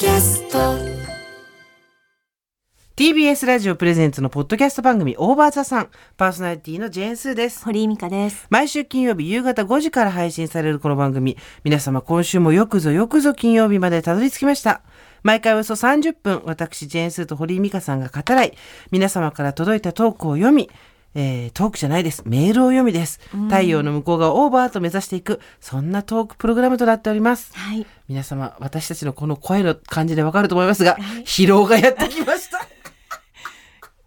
[0.00, 0.58] キャスト。
[2.96, 5.90] TBS ラジオプレゼンツのポッドキャスト番組オーバーザさん。
[6.16, 7.62] パーソナリティのジェーンスーです。
[7.66, 8.46] 堀井美香です。
[8.48, 11.36] 毎週金曜日夕方5時から配信されるこの番組。
[11.64, 14.80] 皆様今週もよくぞよくぞ金曜日までたどり着きました。
[15.22, 18.54] 毎回およそ30分私ジェーンスーと堀井美香さんが語らい
[18.90, 20.70] 皆様から届いたトークを読み
[21.14, 22.22] えートークじゃないです。
[22.24, 23.20] メールを読みです。
[23.48, 27.52] 太陽の向こう側オーバーと目指していく、そんなトークプログラムとなっております。
[27.54, 27.86] はい。
[28.08, 32.66] 皆様、私たちのこの声の感じでわかると思いますが、疲労がやってきました。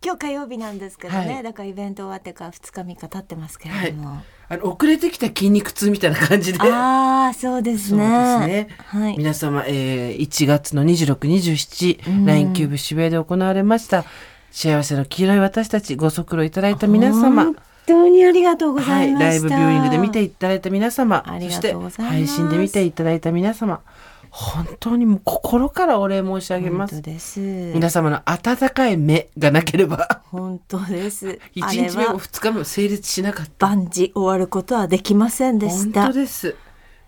[0.05, 4.22] 今日火曜日なんですけどね、はいだからイベント終わってから2日3日経ってますけれども。
[4.49, 6.60] あの、遅れてきた筋肉痛みたいな感じで。
[6.62, 8.05] ああ、そうですそうね。
[8.05, 8.68] ですね。
[8.85, 9.18] はい。
[9.18, 14.04] 皆様、えー、1月の26、27、うん LINE キューブ渋谷で行われました。
[14.53, 17.45] 幸せの黄色い私たち、ご足労いただいた皆様。
[17.45, 17.55] 本
[17.88, 19.26] 当にありがとうござはいい、ました。
[19.26, 23.81] ライブビューイングで見ていただいた皆様、そして配信で見ていただいた皆様、
[24.29, 26.93] 本当にもう心からお礼申し上げます。
[26.93, 27.40] 本当です。
[27.40, 31.40] 皆様の温かい目がなければ、本当です。
[31.55, 33.67] 1あれ日目もは2日目も成立しなかった。
[33.67, 36.07] 万事終わることはできませんでし本た。
[36.10, 36.55] 当です。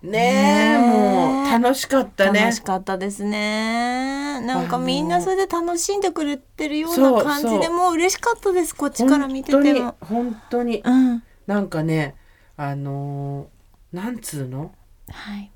[0.06, 2.62] ねえ、もう楽しかったね楽し。
[2.62, 4.40] かったですね。
[4.42, 8.76] なんかみんなそれで楽しんでくれてるような感じでもう嬉しかったです。
[8.76, 9.96] こっちから見てても。
[10.02, 11.24] 本当に、本当にうん。
[11.48, 12.16] なんかね、
[12.58, 14.74] あのーなんつうの？
[15.10, 15.52] はい。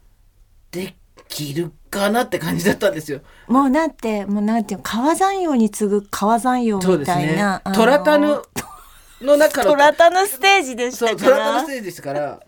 [0.71, 0.95] で
[1.27, 3.21] きるかなって感じだったんですよ。
[3.47, 7.61] もうだってもうなんていうの川山陽に次ぐ川山陽みたいな。。
[7.75, 8.41] トラタヌ
[9.21, 12.39] の中のトラタヌステージでしそう、たかトラタヌらステージですから、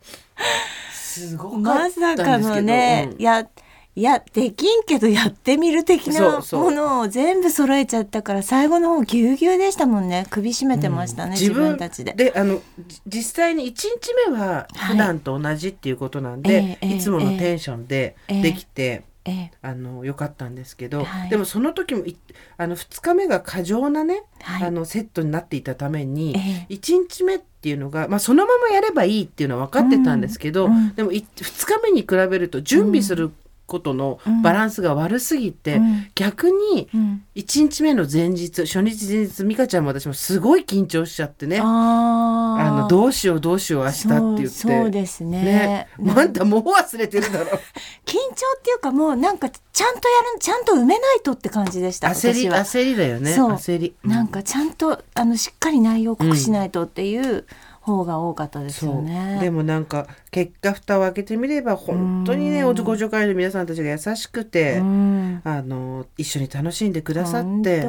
[1.12, 2.18] すごかったまんですけど。
[2.18, 3.22] さかのね、うん。
[3.22, 3.48] いや
[3.94, 10.26] いやできんけどやってみる的そなものを全部揃えちゃったから最後の方ぎゅうぎゅうでしたもんね。
[10.30, 12.14] 首絞めてましたね、自分たちで。
[12.14, 18.42] であのじ実際に1日目は普段と同じっていうことなんで、ええい、つものテンションでええ。
[18.42, 21.30] できて、ええあの良かったんですけど、はい。
[21.30, 22.18] でもその時もい
[22.58, 24.68] あの2日目が過剰なね、はい。
[24.68, 31.26] あのセットになっていたために、え1日目っていうのが、まあ、そのままやればいいっていうのは分かってたんですけど、うんうんでも2
[31.66, 33.32] 日目に比べると準備する
[33.72, 36.12] ことのバランスが悪すぎて、うん。
[36.14, 37.24] 逆にうん。
[37.36, 41.60] 1日目の前日初日前日美香ちゃんも私もすごい緊張しちゃってね。
[41.62, 44.48] あのどうしようどうしよう明日って言って。
[44.50, 45.42] そうですね。
[45.44, 45.88] ね。
[46.16, 47.46] あんたもう忘れてるだろ。
[48.06, 53.52] 緊張っていうかもうなんかちゃんとやるちゃんと埋めないとって感じでした焦り焦りだよねそう。
[53.52, 53.96] 焦り。
[54.04, 57.46] なんかちゃんとあのしっかり内容を濃くしないとっていう
[57.82, 59.40] 方が多かったですよね。
[59.42, 62.80] でもなんか結果蓋を開けてみれば本当にねうん。
[62.80, 65.42] おご助会の皆さんたちが優しくて、うん。
[65.44, 67.86] あの一緒に楽しんでくださって。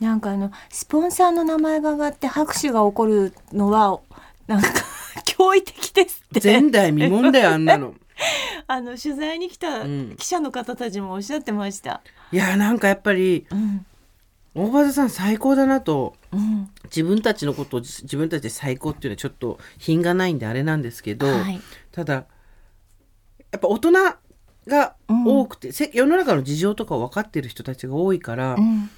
[0.00, 4.00] なんかあのスポンサーの名前が上がって拍手が起こるのは
[4.46, 4.68] なんか
[5.38, 6.40] 驚異的ですって。
[6.42, 7.94] 前代未聞だよあんなの。
[8.66, 10.16] あの取材に来たうん。
[10.16, 12.00] 記者の方たちもおっしゃってました。
[12.32, 13.84] いやなんかやっぱりうん。
[14.54, 16.14] 大場さん最高だなと。
[16.32, 21.60] うん自分たちのことを自自分たちで最高っていうのはちょっと品がないんであれなんですけど、はい
[21.92, 22.26] ただ
[23.52, 23.92] やっぱ大人
[24.66, 28.90] が多くて、せ世の中の事情とかを分かってる人たちが多いから、うん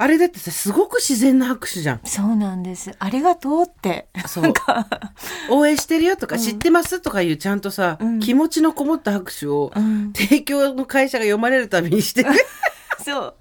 [0.00, 2.00] あれだってさすごく自然な拍手じゃん。
[2.04, 2.94] そうなんです。
[3.00, 4.06] ありがとうって。
[4.28, 4.54] そう
[5.50, 12.30] 応援してるよとか知ってますとかいうちゃんとさ、うん気持ちのこもった拍手を、うん、提供の会社が読まれるためにしてる。
[13.04, 13.34] そう。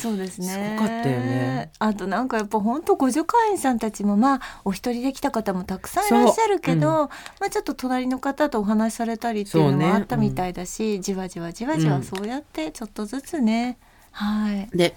[0.00, 0.48] そうですね。
[0.48, 1.70] すごかったよね。
[1.78, 7.08] あとなんかやっぱ本当ご助会員さんたちもまあお一人で来た方もたくさんいらっしゃるけど、そう
[7.40, 13.78] まあちょっと隣の方とお話しされたりっていうのもあったみたいだし、じわじわじわじうんわそうやってちょっとずつね、
[14.12, 14.76] はい。
[14.76, 14.96] で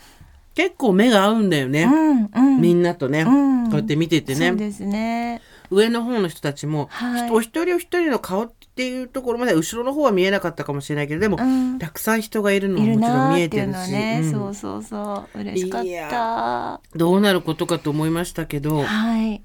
[0.56, 2.62] 結構目が合うんだよね、うんうん。
[2.62, 5.42] みんなとね、うんこうやって見ててねそうですね。
[5.72, 11.80] 上の方の人たちも、はいお一人お一人の顔っていうところまで後ろの方は見えなかったかもしれないけどでも、うん。
[11.80, 16.82] たくさん人がいるのももちろん見えてるし、ね、うんそうそうそう嬉しかった。
[16.96, 19.44] どうなることかと思いましたけど、はい。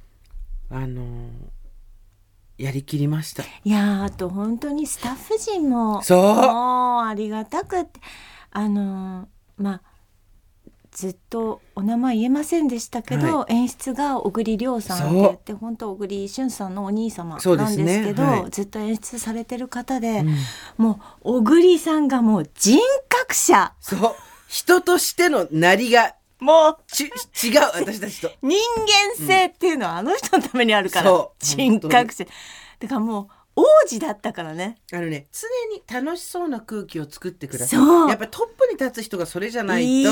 [0.70, 1.30] あの
[2.58, 3.42] やりきりました。
[3.42, 8.00] いやーあと本当にスタッフ陣もそうもうありがたくって
[8.50, 9.82] あのーまあ
[10.98, 18.50] ずっとお名前言えませんでしたけど、は演出が小栗亮さんって言って本当小栗旬さんのお兄様なんですけどねはい。
[18.50, 20.36] ずっと演出されてる方で、うん。
[20.76, 23.74] もう小栗さんがもう人格者。
[23.78, 24.14] そう。
[24.48, 27.12] 人としてのなりがもうち違う
[27.74, 28.32] 私たちと。
[28.42, 28.58] 人
[29.18, 31.44] 間性っていうのはあの人のためにあるから、そう。
[31.44, 32.24] 人格者。
[32.80, 34.76] だからもう王子だったからね。
[34.92, 37.78] あのね常に楽しそうな空気を作ってください。
[37.78, 38.08] そう。
[38.08, 40.10] やっぱりトップに立つ人がそれじゃないいと。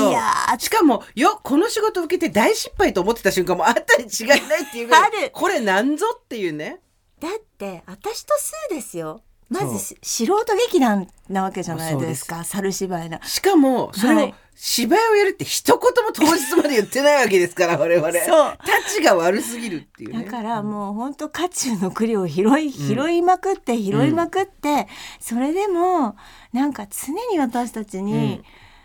[0.59, 5.31] しかもよこの仕事受けて大失敗と思ってた瞬間もあったに違いないっていうぐらいある。
[5.33, 6.81] これなんぞっていうね。
[7.21, 9.23] だって私とスーですよ。
[9.49, 18.13] まずし素人劇団なわけじゃないですか猿芝居なしかもそれをはい芝居をやるって一言も当日まで言ってないわけですから 我々。
[18.21, 18.59] そう。
[18.59, 20.25] タチが悪すぎるっていうね。
[20.25, 24.89] だからもう本当渦中の栗を拾い拾いまくって拾いまくって、
[25.21, 26.17] それでも
[26.55, 28.43] なんか常に私たちに、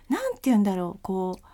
[0.09, 1.45] なんて言うんだろうこう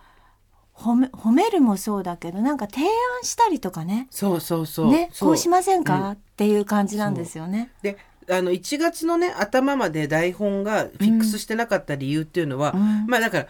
[0.74, 2.88] 褒め褒めるもそうだけどなんか提案
[3.22, 4.08] したりとかね。
[4.10, 4.90] そうそうそう。
[4.90, 7.72] ねこうしませんか、うんっていう感じなんですよね。
[7.82, 7.98] で
[8.30, 13.06] あの1月のね頭まで台本がフィックスしてなかった理由っていうのは、うん。
[13.06, 13.46] まあだから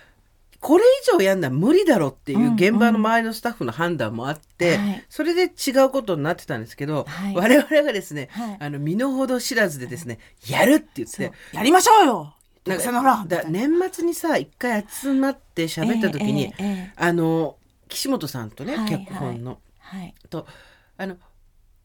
[0.61, 5.05] これ以上やんのは無理だろうっていううん現場の周りのスタッフの判断もあって、はい。
[5.09, 7.35] それで違うことになってたんですけど、はい。
[7.35, 8.57] 我々がですね、はい。
[8.59, 10.19] あの身の程知らずでですね
[10.49, 12.35] やるって言ってやりましょうよ。
[12.67, 17.57] なんかだ年末にさ一回集まって喋った時に、ええええあの
[17.89, 18.91] 岸本さんとね、はい。
[18.91, 19.59] 脚本の。
[19.79, 20.15] はい。
[20.29, 20.47] と
[20.97, 21.17] あの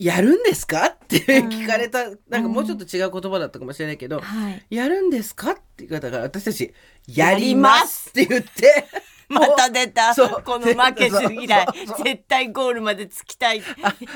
[0.04, 0.86] やるんですか？
[0.88, 4.66] ってうん聞かれた、なんかもうちょっと違う言葉だったかもしれないけど、はい。
[4.70, 5.52] やるんですか？
[5.52, 6.74] って言う方が私たち
[7.08, 8.88] 「やります」って言って
[9.30, 10.14] また出た。
[10.16, 11.68] この負けず嫌い。
[12.04, 13.64] 絶対ゴールまでつきたい。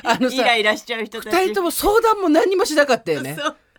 [0.03, 1.33] あのさイライラしちゃう人たち。
[1.35, 3.37] 二人とも相談も何もしなかったよね。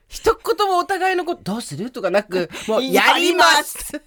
[0.09, 1.91] 一言もお互いのことどうする？
[1.91, 4.01] とかなく もうややりりまます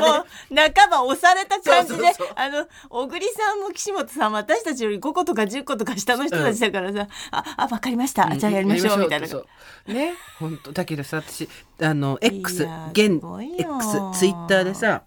[0.00, 0.20] も。
[0.20, 9.28] う半ば押された感じであの小栗さんも岸本さんも私たちより5個とか10個とか下の人たちだからさ「ああ分かりました、じゃあやりましょう」みたいな。
[9.86, 11.48] ね本当だけどさ私
[11.80, 13.20] あの X 現
[13.58, 15.02] X ツイッターでさ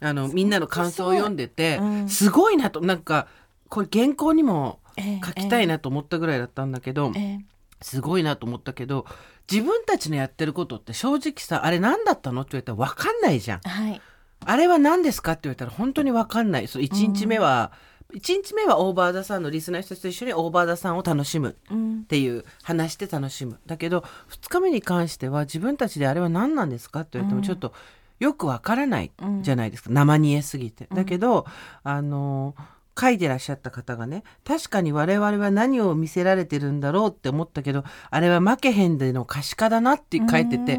[0.00, 2.08] あのみんなの感想を読んでて、うん。
[2.08, 3.28] すごいなとなんか
[3.68, 7.44] これ原稿にもええ書きたいなと思ったぐらいだったんだけど、ええ。
[7.80, 9.06] すごいなと思ったけど
[9.52, 12.40] 自分たちのやってることって正直さあれ何だったの？
[12.42, 13.60] って言われたら分かんないじゃん。
[13.60, 14.00] はい。
[14.44, 15.32] あれは何ですか？
[15.32, 16.68] って言われたら本当に分かんない。
[16.68, 17.72] そう1日目は、
[18.14, 22.00] 一1日目はオーバーザさんのリスナーの人と一緒にオーバーザさんを楽しむうん。
[22.00, 23.58] っていう話して楽しむ。
[23.66, 27.00] だけど2日目に関しては自分たちであれは何なんですか？
[27.00, 27.72] って言われてもちょっと
[28.18, 29.10] よくわからない
[29.42, 30.86] じゃないですか、生煮えすぎて。
[30.94, 31.46] だけど、
[31.82, 32.54] あの
[32.98, 40.78] 書いてらっしゃった方がね確かに我々は何を見せられてるんだろうって思ったけどあれは負けへんでの可視化だなって書いてて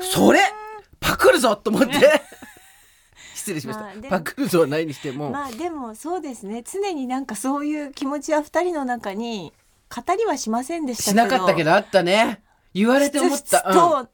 [0.00, 0.40] それ
[1.00, 1.92] パクるぞと思って。
[3.34, 6.62] 失礼しました、まあパクるぞはないにしても、まあでもそうですね。
[6.62, 9.52] 常になんかそういう気持ちは二人の中に
[9.94, 11.24] 語りはしませんでしたしけど。
[11.24, 12.42] なかったけどあったね。
[12.72, 13.64] 言われて思った。
[13.66, 13.74] うん。
[13.74, 14.08] と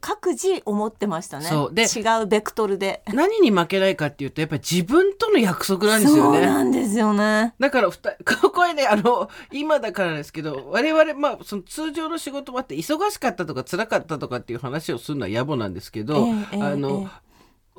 [0.00, 1.46] 各自思ってましたね。
[1.46, 1.74] そう。
[1.74, 3.02] で違うベクトルで。
[3.12, 6.46] 何に負けないかっていうとやっぱり自分との約束なんですよそうね。
[6.46, 7.54] なんですよね。
[7.58, 17.29] だから二人 これねあの今だからですけど我々まあその通常の仕事もあって忙しかったとか辛かったとかっていう話をするのは野暮なんですけど、ええええあの、え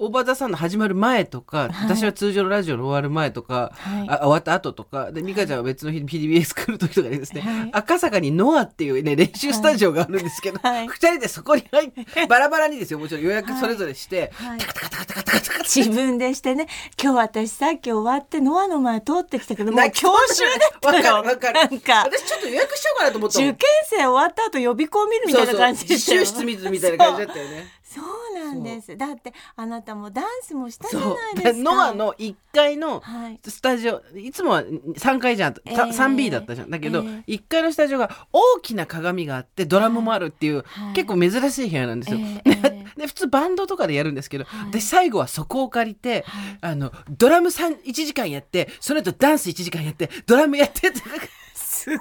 [0.03, 4.09] オーバーザさんの始まる前とか、私は通常のラジオの終わる前とか、はい。
[4.09, 7.69] あ終わった後とかで美香ちゃんは別の日に PBS 来る時とかにですね、はい。
[7.71, 10.87] 赤坂にノアっていうね練習スタジオがあるんですけど、二はい。
[10.87, 12.97] 人でそこに入ってバラバラにですよ。
[12.97, 14.57] もちろん予約それぞれして、はい。
[14.57, 16.67] タカタカタカタカタカタカ自分でしてね
[17.01, 28.95] 今日私さっき終わってノアの前通ってきたけどもう教習だったよわかるわかるなんか私ちょっと予約しようかなと思った受験生終わった後予備校見るみたいな感じでしたよそうそう実習室見るみたいな感じだったよねそうなんです。
[28.95, 31.75] だってあなたもダンスもしたじゃそないうですか。
[31.75, 33.39] ノアの1階のはい。
[33.45, 36.69] スタジオいつもは3階じゃん、ええ 3B だったじゃん。
[36.69, 40.93] だけど、え1階のスタジオが大きな鏡があってドラムもあるっていう、はい。
[40.93, 44.79] 結構珍しい部屋なんですよ、え ええで普通バンドとかでやるんですけど、はい。
[44.79, 46.57] 私最後はそこを借りて、はい。
[46.61, 51.01] あのドラム3 1時間やってその後ダンス1時間やってドラムやってって。
[51.53, 51.99] すっごい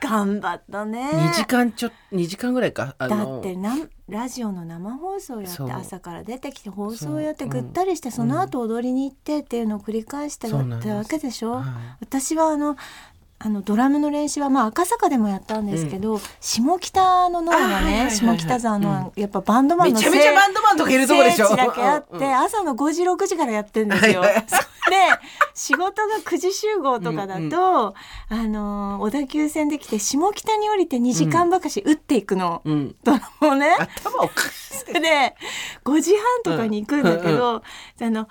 [0.00, 1.10] 頑張ったね。
[1.12, 2.94] 2時間ちょ2時間ぐらいか？
[2.98, 11.56] あだのってなんラジオの生放送やって朝から出てきて放送やってぐったりしてその後踊りに行ってっていうのを繰り返してたわけでしょ？
[11.56, 11.64] はい
[12.00, 12.76] 私はあの
[13.40, 21.54] あのドラムの練習はまあ赤坂でもやったんですけど、下北のノアがね下北沢のやっぱバンドマンのめちゃめちゃバンドマンとかいるとこでしょ？
[21.54, 24.22] だけあって、うんうん朝の5時6時からやってるんですよ。
[24.22, 24.30] で
[25.54, 27.94] 仕事が9時集合とかだと、
[28.28, 32.96] あの小田急線で来て下北に降りて2時間ばかし打っていくの、うん。
[33.04, 33.76] ドラムをね。
[33.78, 34.92] 頭おかしい。
[34.94, 35.36] で
[35.84, 37.62] 5時半とかに行くんだけど、
[38.00, 38.28] あの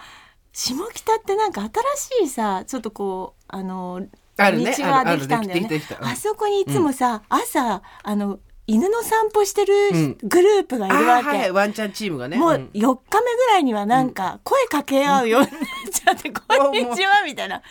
[0.51, 4.05] 下北ってなんか新しいさちょっとこうあの
[4.37, 5.81] あるね道ができたんだよね。
[6.01, 10.17] あそこにいつもさ、朝あの犬の散歩してるうん。
[10.23, 12.37] グループがいるわけ、あーはいワンチャンチームがね。
[12.37, 12.69] もううん。
[12.73, 15.59] 4日目ぐらいにはなんか声かけ合うようになっ
[15.91, 17.61] ちゃって「こんにちは」みたいな。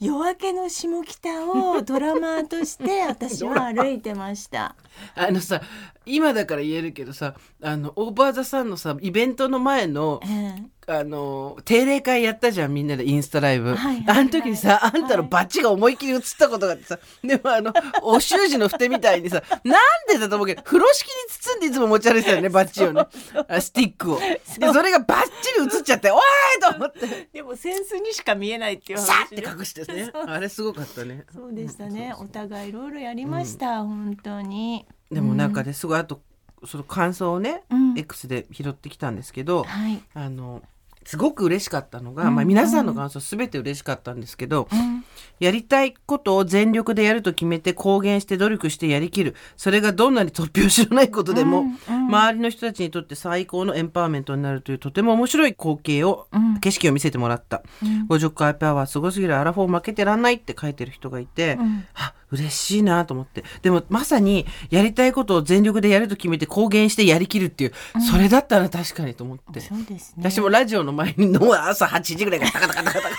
[0.00, 4.74] 夜明けの下北をドラマーとして私は歩いてました。
[5.14, 5.60] あのさ
[6.04, 10.54] 今だから言えるけどさあのオーバーザさんのさイベントの前のえ
[10.86, 17.72] あの定例会やったじゃんみんなでインスタライブ、はいはいはいあの時にさあんたのバッチが思いっきり映ったことがあってさ、でもあの
[18.02, 23.06] お習字のふてみたいにさなんでだと思うけど風呂敷に包んでいつも持ち歩いてたよね バッチをね。
[23.48, 24.18] あスティックを。
[24.18, 24.40] で
[24.72, 26.20] それがバッチリ映っちゃっておーい
[26.60, 27.28] と思って。
[27.32, 30.10] でもセンスにしか見えないっていう話ーって隠してね。
[30.26, 31.24] あれすごかったね。
[31.32, 32.14] そうでしたね。
[32.18, 34.81] お互いいろいろやりました、本当に。
[35.12, 36.20] でもなんかねすごいあと
[36.64, 37.98] その感想をね、うん。
[37.98, 40.02] X で拾ってきたんですけど、はい。
[40.14, 40.62] あの
[41.04, 42.34] すごく嬉しかったのが、うん。
[42.36, 45.04] まあ、皆さんの感想すべて嬉しかったんですけど、うん。
[45.40, 49.34] やりたいことを全力でやると決めて公言して努力してやりきる。
[49.56, 51.66] それがどんなに突拍子のないことでも、うん。
[51.66, 52.06] うん。
[52.06, 56.60] 周りの人たちにとって最高のエンパワーメントになるというとても面白い光景を、うん。
[56.60, 58.06] 景色を見せてもらった、うん。
[58.06, 61.84] 50回パワーすごすぎるアラフォー負けてらんないって書いてる人がいて、うん。
[61.94, 67.72] あ嬉しいなと思ってでもまさにやりたいことを全力でやると決めて公言してやりきるっていう、
[68.10, 69.60] それだったら確かにと思って。
[69.60, 70.30] そうですね。
[70.30, 73.16] 私もラジオの前にの朝8時ぐらいからタカタカタカタカ。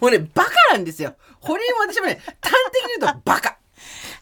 [0.00, 1.14] もうね、バカなんですよ。
[1.40, 3.58] 堀井も私もね、端的に言うとバカ。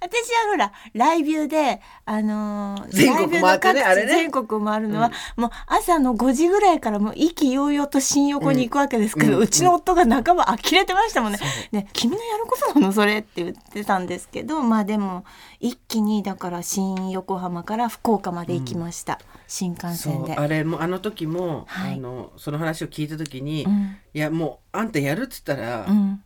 [0.00, 4.12] 私はほらライビューであのー全国回ってねあれね。
[4.12, 11.38] 全国を回るのは、もう朝の5時ぐらいからもう意気揚々と新横に行くわけですけど、ううんちの夫が半ば呆れてましたもんね。
[11.72, 15.24] ね君のやることなのそれって言ってたんですけどまあでも
[15.60, 20.34] 一気にだから新横浜から福岡まで行きました、新幹そう線で。
[20.36, 21.94] あれもあの時も、はい。
[21.94, 23.96] あのその話を聞いた時に、いうん。
[24.12, 26.22] やもうあんたやるっつったら、うん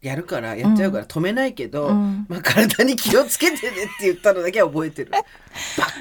[0.00, 2.26] やるからやっちゃうから止めないけど、うん。
[2.28, 5.10] まあ体に気をつけてねって言ったのだけは覚えてる。
[5.10, 5.22] ばっ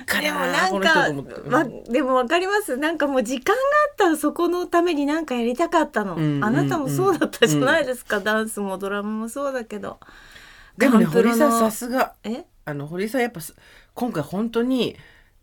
[0.06, 1.50] かでもだななんかこの人と思って。
[1.50, 2.77] わでもわかります。
[2.77, 10.00] なんかもう時間があったらそこのためになんかやりたかったの、うんあなたもそうだったじゃないですか、ダンスもドラムもそうだけど。
[10.77, 12.13] でもね堀さんさすが。
[12.24, 12.46] え？
[12.66, 13.56] あの堀井さんやっぱす
[13.96, 14.96] 今回本当に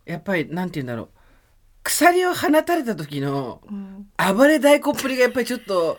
[0.04, 1.08] やっぱりなんて言うんだろう。
[1.82, 4.06] 鎖を放たれた時のうん。
[4.16, 5.98] 暴れ大根っぷりがやっぱりちょっと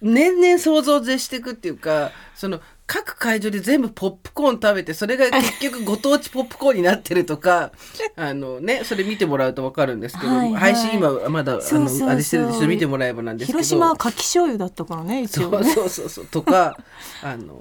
[0.00, 7.72] 年々想像を絶していくっていうかその各会場で全部ポップコーン食べてそれが結局ご当地ポップコーンになってるとか
[8.16, 10.74] あのねそれ見てもらうと分かるんですけど、はいはい。
[10.74, 12.08] 配信今まだあのそうそうそう。
[12.10, 13.58] あれしてるんでちょっと見てもらえばなんですけど。
[13.58, 16.26] 広島は柿醤油だったからね一そう応ねそうそうそう。
[16.26, 16.76] とか
[17.22, 17.58] あの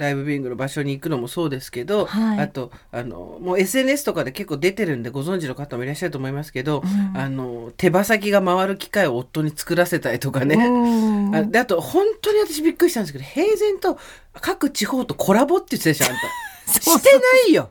[0.00, 13.98] ライブビューイングの場所に行くのもそうですけど、はいあとあのもう SNS とかで結構出てるんでご存知の方もいらっしゃると思いますけど、うんあの手羽先が回る機械を夫に作らせたりとかね、うんあであと本当に私びっくりしたんですけど平然と
[14.40, 16.72] 各地方とコラボって言ってたでしょあんた。
[16.80, 17.70] してないよ。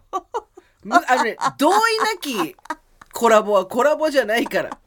[0.84, 2.56] むあのね同意なき
[3.12, 4.78] コラボはコラボじゃないから。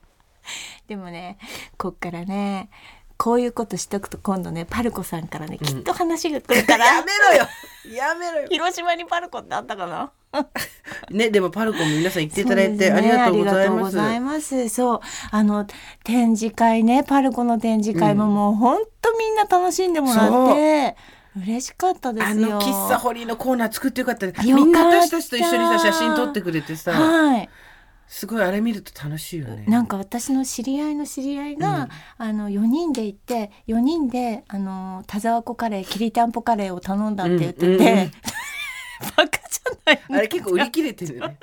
[0.86, 1.38] でもね
[1.78, 2.68] こっからね
[3.22, 7.96] こういうことしとくと今度ねパルコさんからねきっと話が来るから、やめろよ。
[7.96, 8.48] やめろよ。
[8.50, 10.10] 広島にパルコってあったかな？
[11.08, 13.96] ねでもパルコも皆さん行っていただいて、そうですねありがとうございありがとうます。
[13.96, 14.68] ございます。
[14.70, 15.00] そう。
[15.30, 15.66] あの
[16.02, 20.96] 展示会ねパルコの展示会ももう本当みんな楽しんでもらって
[21.36, 24.32] 嬉しかったですあよの喫茶堀のコーナー作ってよかったね。
[24.32, 24.52] よかった。
[24.52, 27.48] みんな私たちと一緒にさ写真撮ってくれてさ、はい
[28.12, 29.64] すごいあれ見ると楽しいよね。
[29.66, 31.88] なんか私の知り合いの知り合いが、
[32.18, 38.12] あの4人で行って4人であの田沢湖カレーきりたんぽカレーを頼んだって言ってて、うんうんうん
[39.16, 41.38] バカじゃないあれ結構売り切れてるよね。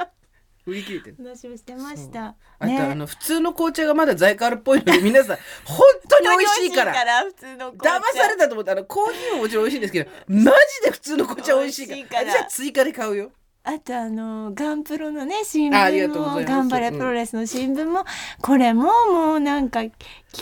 [0.68, 1.16] 売り切れてる。
[1.18, 2.36] 話をしてました。
[2.60, 7.24] あと、あの普通の紅茶がまだ在庫あるっぽいので皆さん 本当に美味しいから。
[7.24, 10.52] 普通の騙されたと思ったあのコーヒーももちろん美味しいんですけどマジ
[10.86, 13.32] で普通の紅茶美味しいからからじゃあ追加で買うよ
[13.72, 18.04] あとあのガンプロのね新聞も頑張れプロレスの新聞も、
[18.42, 19.92] これももうなんか聞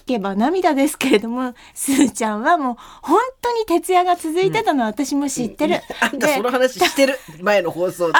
[0.05, 5.81] けば涙ですけれども すーちゃんはもう本当に徹夜が続いてたのは私も知ってる。
[6.00, 7.19] あんたその話してる。
[7.41, 8.19] 前の放送で。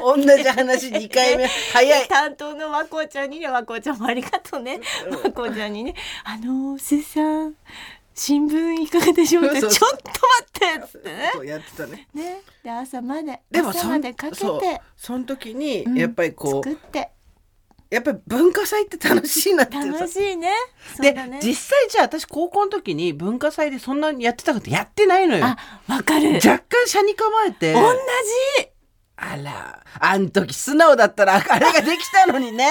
[0.00, 1.48] 同じ話2回目。
[1.72, 2.06] 早い。
[2.06, 4.80] 担当の和光ちゃんにね和光ちゃんもありがとうね。
[5.10, 7.54] 和光ちゃんにね「あのーすーさん
[8.16, 11.30] 新聞いかがでしょう?」って「ちょっと待って」っつってね。
[11.34, 12.08] そうやってたね。
[12.14, 12.40] ね。
[12.64, 15.98] で朝まで朝でもそんまでかけてその時にうん。
[15.98, 17.10] やっぱりこう、作って。
[17.88, 20.50] やっぱり文化祭って楽しいなってさ楽しいね。
[20.98, 25.44] で、実際じゃあ私高校の時に文化祭でそんなにやってたかってやってないのよ。
[25.44, 25.56] あ
[25.86, 26.34] わかる。
[26.34, 27.74] 若干車に構えて。
[27.74, 27.80] 同
[28.58, 28.68] じ。
[29.18, 32.68] あらあん時素直だったらあれができたのにね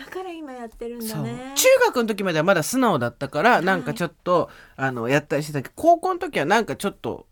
[0.00, 1.52] だから今やってるんだね。
[1.54, 7.26] 中学の時まではまだ素直だったからなんかちょっと、あのやったりしてたけど高校の時はなんかちょっと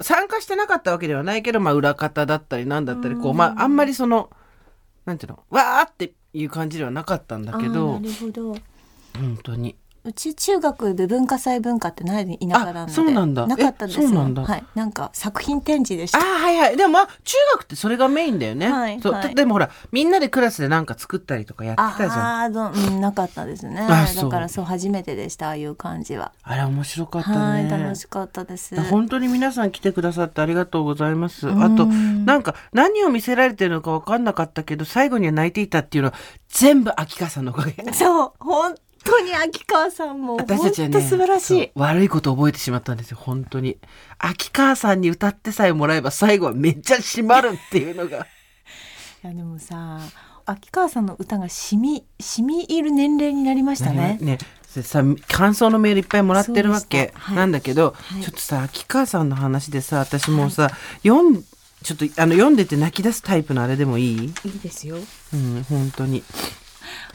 [0.00, 4.30] 参加してなかったわけではないけど、まあ、裏方だったりなんだったりこう、うんまあ、あんまりその
[5.04, 8.58] なんていうのわーっていう感じではなかったんだけあどーなるほど。
[9.18, 13.46] 本当にうち中学で文化祭文化ってない田舎なのあでそうなんだ。
[13.46, 14.42] なかったですえそうなんだ。
[14.42, 14.64] はい。
[14.74, 16.18] なんか作品展示でした。
[16.18, 16.76] あはいはい。
[16.76, 19.34] でもまあ中学ってそれがメインだよね、はいはい。
[19.34, 22.56] でもほらみんなでクラスでなんか作ったりとかやってたじゃん。
[22.56, 23.80] あうんなかったですね。
[23.80, 24.30] あそう。
[24.30, 26.32] だからそう初めてでしたああいう感じは。
[26.48, 27.36] れ面白かったね。
[27.36, 28.80] はい楽しかったです。
[28.90, 31.46] 本当に皆さん来てくださってありがとうございます。
[31.46, 31.62] ん。
[31.62, 36.14] あと、なんか何を見せられてるのか分かんなかったけど、最後には泣いていたっていうのは
[36.48, 37.92] 全部秋川さんのおかげ。
[37.92, 41.70] そう本当に秋川さんも本私たちはね当素晴らしい。
[41.74, 43.78] 悪いこと覚えてしまったんですよ本当に。
[44.18, 48.26] 秋川さんに歌ってさえもらえば最後はめっちゃ締まるっていうのが。
[49.22, 50.00] いやでもさ
[50.46, 54.18] 秋川さんの歌がしみしみ入る年齢になりましたね。
[54.20, 54.38] ね
[54.74, 58.22] でさ感想のメールいっぱいもらってるわけなんだけど、はい。
[58.22, 60.70] ちょっとさ秋川さんの話でさ私もうさ、
[61.02, 61.42] 読ん
[61.82, 64.32] ちょっとあの読んでて泣き出すタイプのあれでもいい？
[64.44, 64.96] いいですよ。
[65.32, 66.22] うん本当に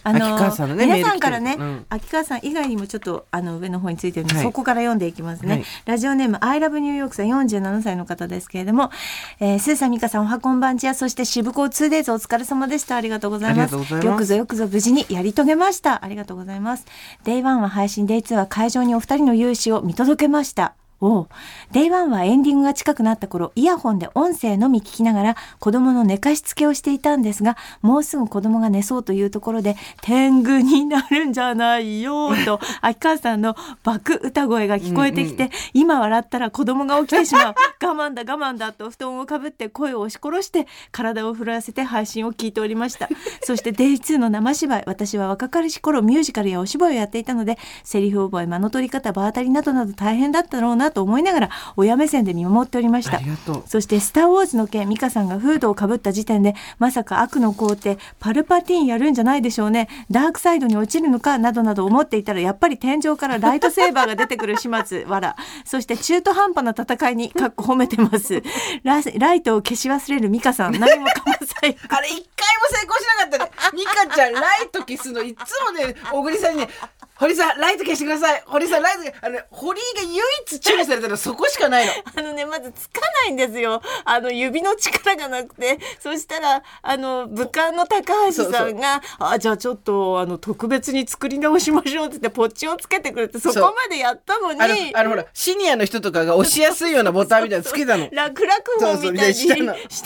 [0.05, 1.85] あのね皆さんからね、うん。
[1.89, 4.43] 秋川さん以外にもちょっとあの上の方についてるので、はい。
[4.43, 5.63] そこから読んでいきますね、はい。
[5.85, 8.91] ラジオネームアイラブニューヨークさん47歳の方ですけれども、
[9.39, 12.95] えー、スーさん美香さんおはこんばんちやそして渋港 2days お疲れ様でした。
[12.95, 13.75] ありがとうございます。
[13.75, 14.05] ありがとうございます。
[14.05, 16.05] よくぞよくぞ無事にやり遂げました。
[16.05, 16.85] ありがとうございます。
[17.23, 21.27] Day1 は配信 Day2 は会場にお二人の勇姿を見届けましたおう。
[21.71, 37.55] Day1 はエンディングが近くなった頃イヤホンで音声のみ聞きながら子供の寝かしつけをしていたんですがもうすぐ子供が寝そうというところで天狗になるんじゃないよと 秋川さんの爆歌声が聞こえてきて、今笑ったら子供が起きてしまう。
[37.81, 43.09] 我慢だ我慢だと布団をかぶって声を押し殺して体を震わせて配信を聞いておりました。
[43.43, 53.17] そして Day2 の生芝居私は若かりし頃ミュージカルやお芝居をやっていたのでセリフ覚え間の取り方場当たりなどなど大変だったろうなと思いながら親目線で見守っておりました。
[53.17, 53.63] ありがとう。
[53.67, 59.87] そして「スター・ウォーズ」の件美香さんがフードをかぶった時点でまさか悪の皇帝パルパティーンやるんじゃないでしょうね。
[60.11, 68.41] ダークサイドに落ちるのかなどなど思っていたらやっぱり天井からライトセーバーが出てくる始末わらそして中途半端な戦いにかっこ褒めてます。
[68.83, 70.79] ラライトを消し忘れる美香さん。
[70.79, 73.51] 何もかも最高 あれ一回も成功しなかったね。
[73.73, 76.69] ミカちゃんライト消すのいつもね、小栗さんにね、
[77.17, 78.43] 堀さんライト消してください。
[78.45, 81.91] 堀さんライト消あのね堀井が唯一注意されたのはそこしかないの。
[82.15, 83.81] あのねまずつかないんですよ。
[84.03, 85.79] あの指の力がなくて。
[85.99, 94.91] そしたらあの武漢の高橋さんが「あじゃあちょっとあの特別に作り直しましょう」って言ってポッチをつけてくれてそこまでやったのに。
[94.93, 98.09] あのほらシニアの人とかが押しやすいようなボタンみたいなのつけたの。
[98.11, 99.55] 楽々もみたいにして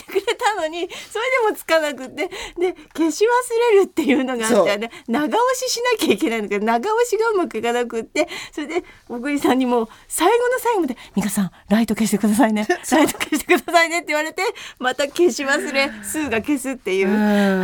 [0.03, 2.29] くれたのにそれでもつかなくて。
[2.57, 12.67] で消し忘れるっていうのがあってね長押ししなきゃいけないんだけど長押しがうまくいかなくってそれで小栗さんにもう最後の最後まで「美香さんライト消してくださいね。
[12.91, 14.43] ライト消してくださいね」 って言われて
[14.79, 17.09] また消し忘れスーが消すっていう。
[17.09, 17.15] うん。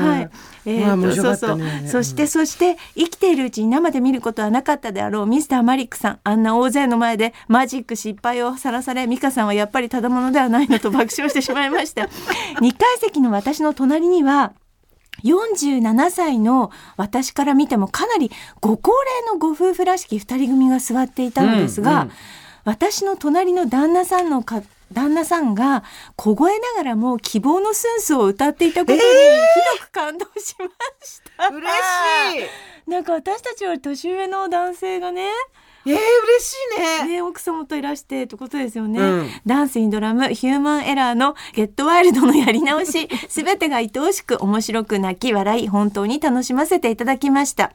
[0.10, 0.30] はい。
[0.68, 0.84] え
[1.16, 1.60] そうそう。
[1.88, 12.10] そしてそして生きているうちに生で見ることはなかったであろうミスターマリックさんあんな大勢の前でマジック失敗をさらされ美香さんはやっぱりただものではないのと爆笑してしまいました。
[12.62, 14.54] 2階席の私の隣には
[15.24, 22.12] 47歳の私から見てもかなりご高齢のご夫婦らしき2人組が座っていたのですが、うんうん
[22.66, 25.84] 私の隣の旦那さんのか旦那さんが
[26.16, 29.06] 小声ながらも希望のスンスを歌っていたことにひ
[29.80, 30.66] どく感動しま
[31.04, 31.48] した。
[31.50, 32.48] 嬉し
[32.88, 32.90] い。
[32.90, 35.30] なんか私たちより年上の男性がね
[35.86, 36.00] えー、嬉
[36.44, 37.16] しいね。
[37.16, 39.30] ね、奥様といらしてってことですよね、うん。
[39.46, 47.72] ダンスインドラムヒューマンエラーのゲットワイルドのやり直し すべてが愛おしく面白く泣き笑い本当に楽しませていただきました。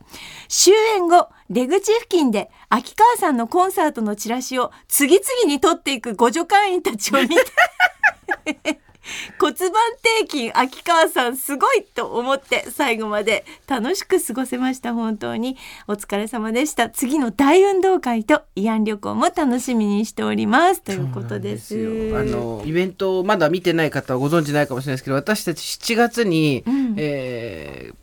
[0.49, 8.81] 終演後出口付近で秋川さんのコンサートのチラシを次々に取っていく互助会員たちを見て
[9.39, 15.57] 骨盤底筋秋川さんすごいと思って最後まで楽しく過ごせました本当に
[15.89, 21.75] お疲れ様でした次の大運動会と慰安旅行も楽しみにしておりますということです。
[22.15, 26.95] あのイベントをまだ見てない方はご存知ないかもしれないですけど私たち7月に、ん。
[26.97, 27.95] えー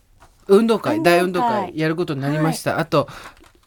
[0.49, 1.19] 運動会運動会。
[1.19, 3.09] 大運動会やることになりました、あと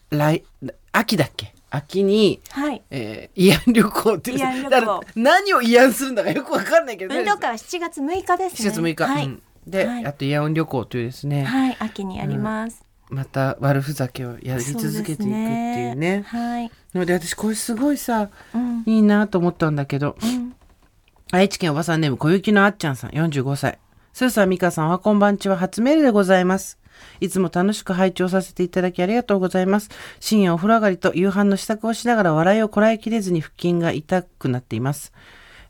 [0.09, 0.43] 来
[0.91, 1.53] 秋だっけ？
[1.71, 2.83] 秋に、はい。
[2.91, 4.69] えー、慰安旅行っていう慰安旅行。
[4.69, 10.05] だから何を慰安するんだかよくわかんないけど運動会は7月6日です7ね月6日、はい、うんで、はい。
[10.05, 16.23] あと慰安旅行というですね、はい、秋にやります、また悪ふざけをやり続けていくっていうね。
[16.27, 18.83] はい、ので私これすごいさうん。
[18.85, 20.55] いいなと思ったんだけど、うん。
[21.31, 23.79] 愛知県おばさんネーム小雪のあっちゃんさん45歳。
[24.13, 25.55] スーさん美香さんはこんばんちは。
[25.55, 26.77] 初メールでございます
[27.19, 35.13] いつも楽しく拝聴させていただきありがとうございます深夜お風呂上がりと夕飯の支度をしながら笑いをこらえきれずに腹筋が痛くなっています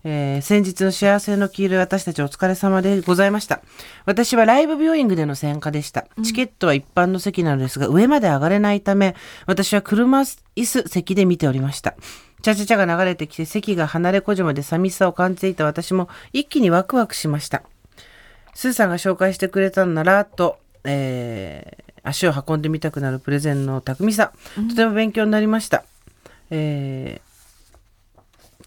[0.04, 3.62] えー先日の幸せの黄色い私たちお疲れ様でございました。
[4.06, 6.08] 私はライブビューイングでの参加でした。
[6.24, 9.16] チケットは一般の席なのですが、上まで上がれないため、
[9.46, 11.96] 私は車椅子席で見ておりました。
[12.42, 17.64] チャチャチャが流れてきて席が離れ小島で寂しさを感じていた私も一気にワクワクしました。
[18.56, 24.34] スーさんが紹介してくれたのなら、と、えー足を運んでみたくなるプレゼンの巧みさ、
[24.70, 25.84] とても勉強になりました。
[26.50, 27.32] えー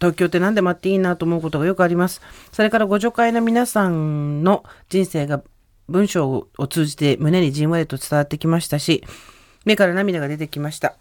[0.00, 2.20] 東京って何でもあっていいなと思うことがよくあります。
[2.52, 5.42] それからご助会の皆さんの人生が
[5.88, 9.04] 文章を通じて胸にじんわりと伝わってきましたし、
[9.64, 10.94] 目から涙が出てきました。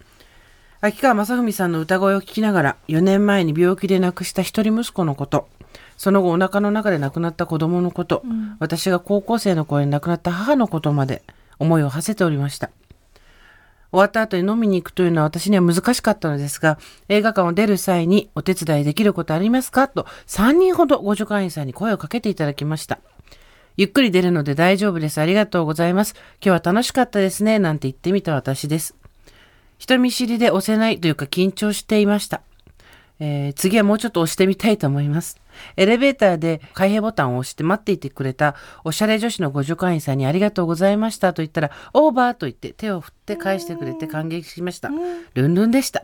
[0.80, 5.48] 秋川雅史さんの歌声を聞きながら、4年前に病気で亡くした一人息子のこと、
[5.98, 8.24] その後お腹の中で亡くなった子供のこと、
[8.60, 11.24] 私が高校生の頃に亡くなった母のことまで
[11.60, 12.70] 思いを馳せておりました。
[13.92, 16.80] 終わった後に飲みに行くというのは私には難しかったのですが、
[17.10, 19.88] 映画館を出る際にお手伝いできることありますか？
[19.88, 22.98] と3人ほどご助会員さんに声をかけていただきました。
[23.78, 25.22] ゆっくり出るので大丈夫です。
[25.22, 26.16] ありがとうございます。
[26.44, 27.60] 今日は楽しかったですね。
[27.60, 28.96] なんて言ってみた私です。
[29.78, 32.42] 人見知りで押せないというか緊張していました。
[33.20, 35.40] えー次はもうちょっと押してみたいと思います。
[35.78, 44.90] エレベーターで開閉ボタンを押して待っていてくれたおしゃれ女子のご助会員さんにありがとうございましたと言ったら、オーバーと言って手を振って返してくれて感激しました。
[45.34, 46.04] ルンルンでした。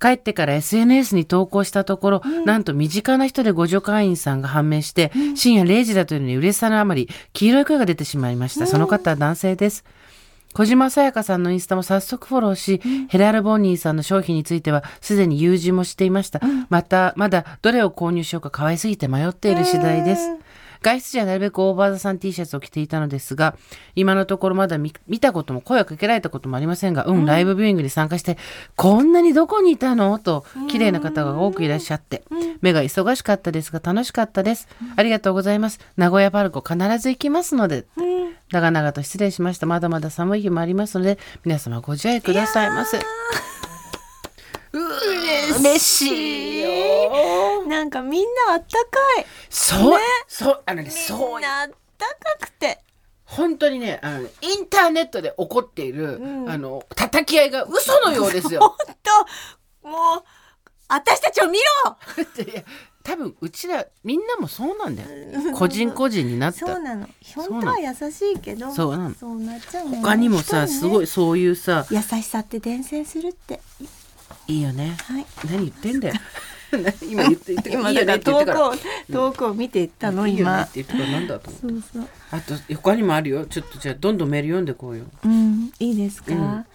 [0.00, 8.66] 帰ってから SNS に投稿したところ、なんと身近な人でご助会員さんが判明して、深夜0時だというのに嬉しさのあまり黄色い声が出てしまいました。
[8.66, 9.84] その方は男性です。
[10.56, 16.40] 小島さやかさんのインスタも早速フォローし、ヘラルボニーさんの商品についてはすでに友人もしていました。
[16.70, 20.30] また、まだどれを購入しようか可愛すぎて迷っている次第です。
[20.80, 23.54] 外出時はなるべくオーバーザさん T シャツを着ていたのですが、
[23.96, 28.38] 今のところまだ見見たことも声をかけられたこともありませんが、うん、ライブビューイングに参加して、
[28.76, 30.18] こんなにどこにいたの？
[30.18, 32.24] と、綺麗な方が多くいらっしゃって、
[32.62, 34.68] 目が忙しかったですが楽しかったです。
[34.96, 35.80] ありがとうございます。
[35.98, 37.84] 名古屋パルコ必ず行きますので、
[38.52, 39.66] 長々と失礼しました。
[39.66, 43.00] まだまだ寒い日もありますので、皆様ご自愛くださいませ。
[44.72, 47.64] 嬉しいよ。
[47.66, 52.82] なんかみんなあったかいそう、そう、あのね、そみうんなあったかくて
[53.24, 58.60] 本当にね、あのねインターネットで起こっている、うんあの、叩き合いが嘘のようですよ。
[58.60, 58.76] ほん
[59.82, 60.24] ともう
[60.88, 61.96] 私たちを見ろ
[63.06, 65.08] 多分うちらみんなもそうなんだよ。
[65.54, 66.66] 個人個人になった。
[66.66, 67.08] そうなの。
[67.36, 67.60] 本の。
[67.60, 69.14] 当は優しいけどそうなの。
[69.14, 73.60] そうなっちゃう他にもさ、すごいいそういうさ、優しさって伝染するって。
[74.48, 74.96] いいよね。
[75.04, 75.26] はい。
[75.44, 76.14] 何言ってんだよ。
[76.72, 78.18] 何今言って言って今だから。
[78.18, 81.88] 遠く遠くを見てたの今って言ってからなんだと思って。
[81.92, 82.08] そうそう。
[82.32, 83.46] あと他にもあるよ。
[83.46, 85.04] ちょっとじゃあどんどんメール読んでこうよ。
[85.24, 85.72] うん。
[85.78, 86.66] いいですか、うん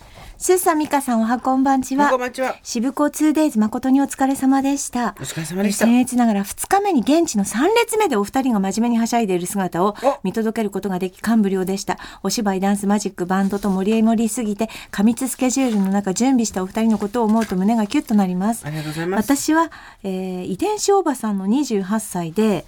[0.43, 2.57] スーさん美香さんおはこんばんちはこんにちは。
[2.63, 5.85] 渋港 2days 誠にお疲れ様でしたお疲れ様でした。
[5.85, 19.31] 僭越ながら2日目に現地の3列目でお二人が真面目にはしゃいでいる姿をお見届けることができ感無量でしたお芝居ダンスマジックバンドと盛り盛りすぎて過密スケジュールの中準備したお二人のことを思うと胸がキュッとなりますありがとうございます。
[19.31, 19.69] 私は、
[20.01, 22.65] えー遺伝子おばさんの28歳で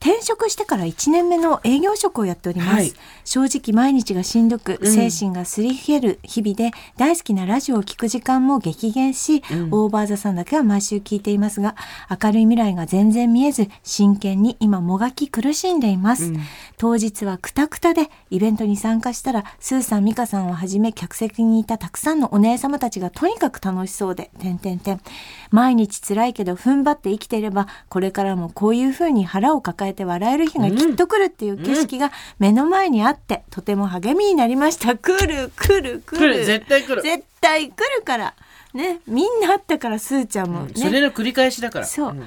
[0.00, 2.92] 転職してから1年目の営業職をやっております、はい。
[3.24, 4.92] 正直毎日がしんどくうん。
[4.92, 9.68] 精神がすり減る日々で、大好きなラジオを聞く時間も激減し、うん。
[9.72, 11.74] オーバーザさんだけは毎週聞いていますが
[12.10, 16.40] 明るい未来が全然見えず真剣に今もがき苦しんでいます、うん。
[16.76, 25.00] 当日はクタクタでイベントに参加したらスーさん美香さんをはじめ客席にいたたくさんのお姉様たちがとにかく楽しそうで点々点
[25.50, 37.02] 毎日辛いけど踏ん張って生きていればこれからもこういう風に腹を抱えて笑える日がきっと来るっていう景色が目の前にあってとても励みになりました来る来る来る来る絶対来る。
[37.02, 38.34] 絶対来るから
[38.74, 41.86] ねみんなあったからスーちゃんもね、それの繰り返しだから。
[41.86, 42.22] そうん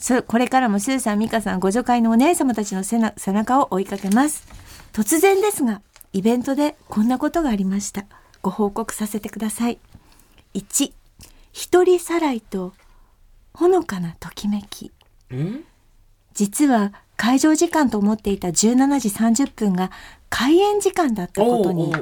[0.00, 2.98] そうこれからもスーさん、ミカさん、ご助会のお姉様たちの背
[3.32, 4.46] 中を追いかけます。
[4.92, 5.82] 突然ですが、
[6.12, 8.06] イベントでこんなことがありました。
[8.40, 9.78] ご報告させてください。
[10.54, 10.92] 1、
[11.52, 12.74] 一人さらいと
[13.52, 14.92] ほのかなときめき。
[15.32, 15.64] うん？
[16.38, 19.90] 実は会場時間と思っていた17時30分が
[20.30, 21.92] 開演時間だったことに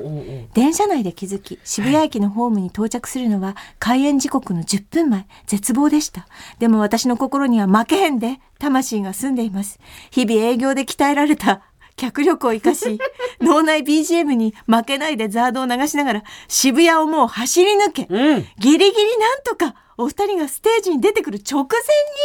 [0.53, 6.27] 電車内で気づき渋谷駅のホームに到着するのは開演時刻の10分前絶望でした。
[6.59, 9.81] でも私の心には負けへんで魂が住んでいます。
[10.11, 11.63] 日々営業で鍛えられた
[11.97, 12.99] 脚力を生かし
[13.41, 18.47] 脳内 BGM に負けないでザードを流しながら渋谷をもう走り抜けうん。
[18.59, 21.71] ギリギリなんとかお二人がステージに出てくる直前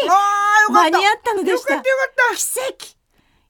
[0.04, 0.10] に
[0.74, 1.82] 間に合ったのでした。
[1.82, 1.84] 奇
[2.70, 3.02] 跡。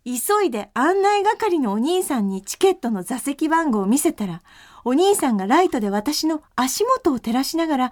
[0.04, 4.42] 急いで案内係のお兄さんにチケットの座席番号を見せたら、
[4.84, 7.92] お兄さんがライトで私の足元を照らしながら、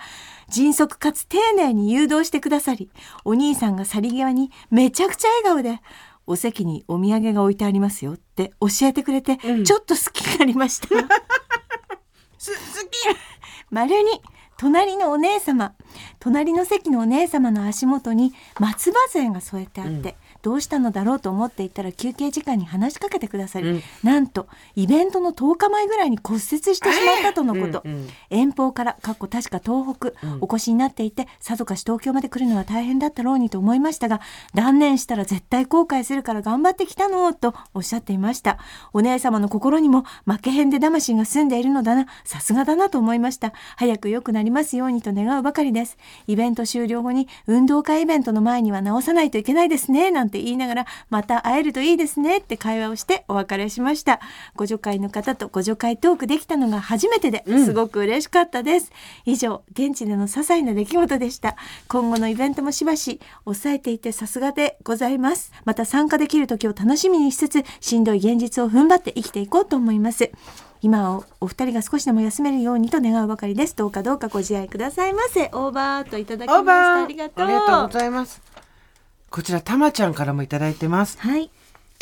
[0.50, 2.90] 迅速かつ丁寧に誘導してくださり、
[3.26, 5.82] お兄さんが去り際にめちゃくちゃ笑顔で、
[6.26, 9.64] お席にお土産が置いてありますよって教えてくれて、うん。
[9.64, 10.88] ちょっと好きになりました。
[12.38, 12.98] す好き。
[13.70, 14.22] 丸に
[14.60, 15.74] 隣のお姉様
[16.20, 23.84] 隣の席のお姉様の足元に松葉杖が添えてあって、どうしたのだろうと思っていたら休憩時間に話しかけてくださり、うん。
[24.04, 26.92] なんとイベントの10日前ぐらいに骨折してしまっ
[27.24, 28.08] たとのこと、うんうん。
[28.30, 30.40] 遠方からかっこ確か東北、うん。
[30.42, 34.22] お越しになっていてさぞかし東京まで来るのは大変だったろうにと思いましたが
[34.54, 38.60] 断念したら絶対後悔するから頑張ってきたのとおっしゃっていました。
[38.94, 43.54] お姉様の心にも負けへんで魂が住んでいるのだなさすがだなと思いました。
[43.76, 45.98] 早く良くなりますようにと願うばかりです。
[46.28, 54.20] イベント終了後に運動会イベントの前には直さないといけないですねなんて言いながらまた会えるといいですねって会話をしてお別れしました。
[54.56, 57.66] ご助会の方とご助会トークできたのが初めてでうん。
[57.66, 58.92] すごく嬉しかったです、
[59.26, 61.56] 以上現地での些細な出来事でした。
[61.88, 65.52] 今後のイベントもしばし抑えていてさすがでございます。
[65.66, 70.32] また参加できる時を楽しみにしつつしんどい現実を踏ん張って生きていこうと思います。
[70.82, 73.76] 今をお二人が少しでも休めるようにと願うばかりです。
[73.76, 75.50] どうかどうかご自愛くださいませ。
[75.52, 77.04] オーバーといただきました。
[77.04, 78.49] ありがとうございます
[79.30, 81.50] こちらたまちゃんからもいただいてますはい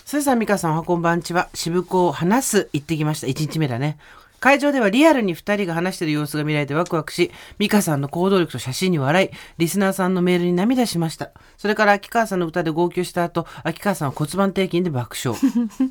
[0.06, 1.50] スーさん、ミカさん、おはこんばんちは。
[1.54, 3.28] 渋子を話す、行ってきました。
[3.28, 3.98] 1日目だね。
[4.40, 11.32] 会場ではリアルに2人が話している様子が見られてワクワクし、ミカさんの行動力と写真に笑い、リスナーさんのメールに涙しました。
[11.58, 15.38] それから秋川さんの歌で号泣した後、秋川さんは骨盤底筋で爆笑。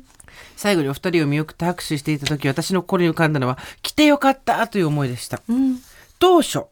[0.57, 5.41] 最後にお二人を見送って握手していた時、私の心に浮かんだのは、来てよかったという思いでした。
[5.47, 5.79] うん
[6.19, 6.63] 当初、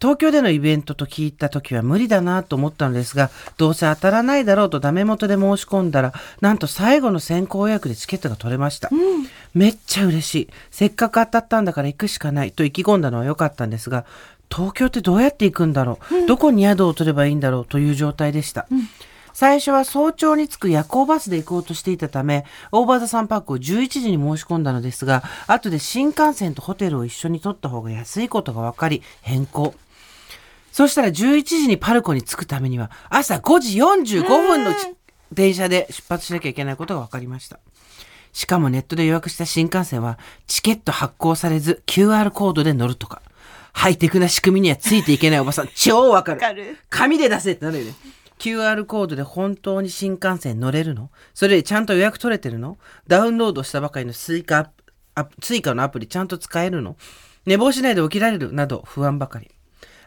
[0.00, 8.90] 東京でのイベントと聞いた時は無理だなと思ったのですが、どうせ当たらないだろうとダメ元で申し込んだら、なんと最後の先行予約でチケットが取れました。
[9.54, 10.48] めっちゃ嬉しい。
[10.70, 14.04] せっかく当たったんだから行くしかないと意気込んだのは良かったんですが、
[14.54, 18.66] 東京ってどうやって行くんだろう、どこに宿を取ればいいんだろうという状態でした。
[19.32, 29.74] 最初は早朝に着く夜行バスで行こうとしていたため、オーバーザサンパークを11時に申し込んだのですが、後で新幹線とホテルを一緒に取った方が安いことが分かり、変更。
[30.76, 34.76] そしたら11時にパルコに着くためには、朝5時45分のち
[35.32, 37.60] 電車で出発しなきゃいけないことが分かりました。
[38.34, 43.22] しかもネットで予約した新幹線は、チケット発行されず QR コードで乗るとか。
[43.72, 46.42] ハイテクな仕組みにはついていけないおばさん、 超わかる。
[46.42, 47.94] わかる紙で出せってなるよね。
[48.38, 51.08] QR コードで本当に新幹線乗れるの？
[51.32, 52.76] それでちゃんと予約取れてるの？
[53.06, 54.70] ダウンロードしたばかりのスイカ
[55.42, 56.98] スイカのアプリちゃんと使えるの？
[57.46, 58.52] 寝坊しないで起きられる？
[58.52, 59.50] など不安ばかり。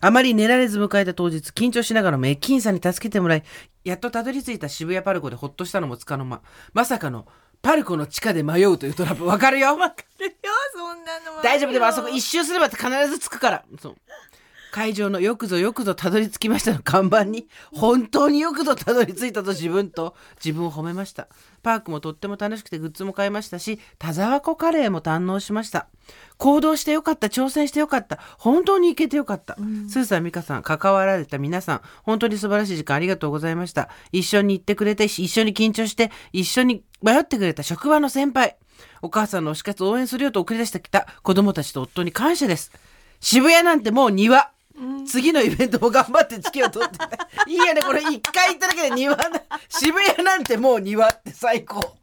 [0.01, 3.43] あまり寝られず迎えた当日、緊張しながらも駅員さんに助けてもらい、
[3.83, 6.41] やっとたどり着いた渋谷パルコでほっとしたのもつかの間。
[6.73, 7.27] まさかの、
[7.61, 9.25] パルコの地下で迷うというトラップ。
[9.25, 10.31] わかるよわかるよ
[10.73, 13.65] そんなのは大丈夫でもあそこ一周すれば必ず着くから。
[13.81, 13.95] そう。
[14.71, 21.27] 会場のよくぞよくぞたどり着きましたの看板に、本当によくぞたどり着いたと自分と自分を褒めました。
[21.63, 25.87] パークもとっても楽しくてグッズも買いましたし、田沢湖カレーも堪能しました。
[26.37, 29.55] 行動してよかった、挑戦してよかった、本当に行けてよかった。
[29.89, 33.89] スーさん、ミカさん、関わられた皆さん、本当に素晴らしい時間ありがとうございました。
[34.11, 38.57] 一緒に行ってくれて、一緒に緊張して、一緒に迷ってくれた職場の先輩。
[39.01, 42.71] お母さんの推し活を応援するよと送り出してきた子供たちと夫に感謝です。
[43.19, 44.51] 渋谷なんてもう庭。
[45.07, 47.09] 次のイベントも頑張ってチケを取ってた。
[47.47, 49.29] いいよね、これ一回行っただけで庭だ。
[49.67, 51.99] 渋谷なんてもう庭って最高。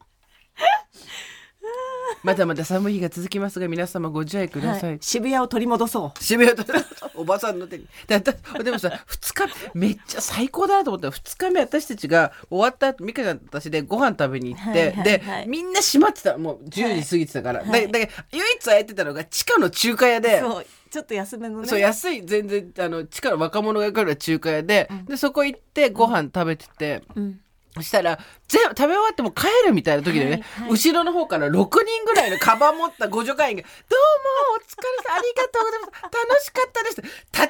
[2.23, 4.91] まだまだ寒い日が続きますが、皆様ご自愛ください。
[4.91, 6.65] はい渋谷を取り戻そう渋谷と
[7.15, 7.87] おばさんの手に。
[8.07, 16.37] で私でもさ、2日めっちゃ最高だなと思ったら、2日目私たちが終わった後、ミカちゃんと私でご飯食べに行って、はいはいはいで、みんな閉まってた。
[16.39, 17.61] もう10時過ぎてたから。
[17.61, 21.67] はいだだけど唯一空いてたのが地下の中華屋で、そうちょっと安めのね。
[21.67, 27.41] そう安い全然あの地下の若者が来る中華屋で,、でそこ行ってご飯食べてて、うん
[27.77, 30.71] そしたら全部食べ終わっても帰るみたいな時でね、はいはい。
[30.71, 35.93] 後ろの方から6人ぐらいのカバン持ったご助会員が「どうもお疲れさん ありがとうございます。
[36.03, 37.03] 楽しかったです」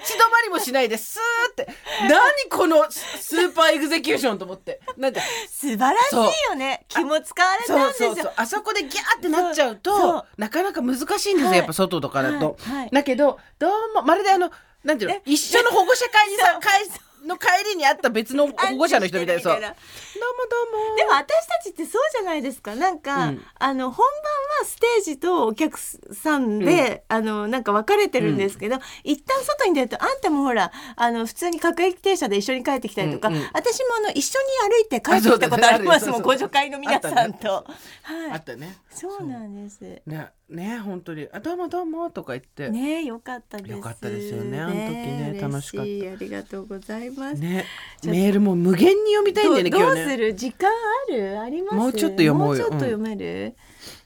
[0.02, 1.68] 立ち止まりもしないでスーって。
[2.08, 4.80] 何このススーパーエグゼキューションと思って。
[4.96, 6.16] なんか素晴らしい
[6.48, 6.84] よね。
[6.88, 8.14] 気も使われたんそうですよ。
[8.14, 10.00] そうそうあそこでギャーってなっちゃうとそう。
[10.00, 10.24] そう。
[10.38, 11.58] なかなか難しいんですよ、はい。
[11.58, 12.76] やっぱ外とかだと、はい。
[12.78, 12.90] はい。
[12.90, 14.50] だけどどうもまるであの
[14.84, 16.84] なんていうのえ一緒の保護者会にさ会
[17.26, 19.52] の帰りに会った別の保護者の人みたいなそう。
[19.54, 21.10] どうもでどうも。
[21.10, 22.74] も私たちってそうじゃないですか。
[22.74, 23.42] なんか、うん。
[23.58, 33.42] あの本番はステージとお客さんで、あのなんか分かれてるんですけど、一旦外に出るとあんたもほらあの普通に各駅停車で一緒に帰ってきたりとか、うんうん。
[33.52, 37.66] 私もあの一緒に歩いて帰ってきたことありますもん、ご助会の皆さんと。
[38.02, 38.76] はい、あったね。
[38.90, 39.80] そうなんです。
[40.06, 41.28] ねね本当に。
[41.32, 42.70] あどうもどうもとか言って。
[42.70, 43.70] ねねよかったです。
[43.70, 46.12] よかったですよねあの時ね楽しかった。
[46.12, 47.40] ありがとうございます。
[47.40, 50.04] メールも無限に読みたいんだよねどう今日ね。
[50.04, 50.34] どうする？
[50.34, 51.40] 時間ある？
[51.40, 51.74] あります？
[51.74, 52.62] もうちょっと読もうよ。
[52.64, 53.54] もうちょっと読める、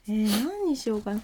[0.08, 1.20] えー何にしようかな？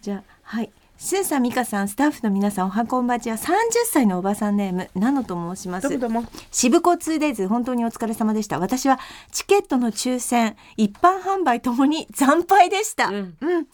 [0.00, 0.70] じゃあはい
[1.02, 3.48] スーさん、ミカさん、スタッフの皆さん、おはこんばちは30
[3.90, 5.88] 歳のおばさんネーム、ナノと申します。
[5.88, 8.58] どうもどうも渋子 2days 本当にお疲れ様でした。
[8.58, 9.00] 私は
[9.32, 13.06] チケットの抽選、一般販売ともに惨敗でした。
[13.08, 13.66] ううんん。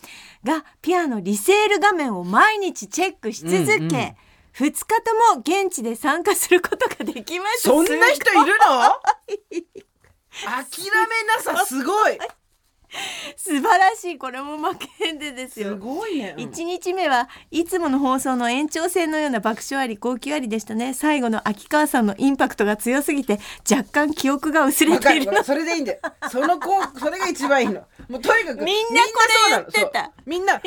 [0.45, 4.17] が、ピアのリセール画面を毎日チェックし続け、うんうん
[4.57, 7.69] 2日とも現地で参加することができました。
[7.69, 8.89] そんな人いるの？
[10.49, 12.19] 諦めなさすごい
[13.37, 14.19] 素晴らしい。
[14.19, 15.71] これも負けんでですよ。
[15.71, 16.45] すごいね、うん。
[16.45, 20.95] 1日目はいつもの放送の延長戦のような爆笑あり号泣ありでしたね。
[20.95, 25.99] 最後の秋川さんのインパクトが強すぎて若干記憶が薄れているそれでいいんだよ。
[26.31, 27.83] その子それが一番いいの。
[28.09, 29.21] もうとにかくみんなこ
[29.51, 30.13] れ言ってた。
[30.25, 30.61] みんな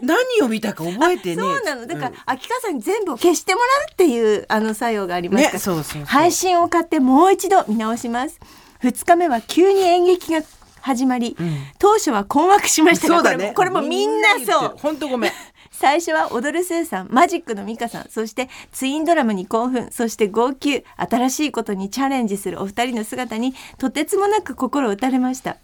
[0.00, 1.86] 何を見たか覚えてねそうなの。
[1.86, 2.14] だから、うん。
[2.26, 8.40] 秋川さんに全部を消してもらうっていうあの作用がありました、配信を買ってもう一度見直します。
[8.82, 10.42] 2日目は急に演劇が
[10.86, 11.36] 始まり、ん。
[11.80, 13.52] 当初は困惑しましたがね。
[13.56, 14.74] これもこれもみんなそう。
[14.78, 15.32] 本当ごめん。
[15.72, 25.58] 最初は踊るスーさんマジックのミカさんそしてツインドラムに興奮そして号泣新しいことにチャレンジするお二人の姿にとてつもなく心打たれました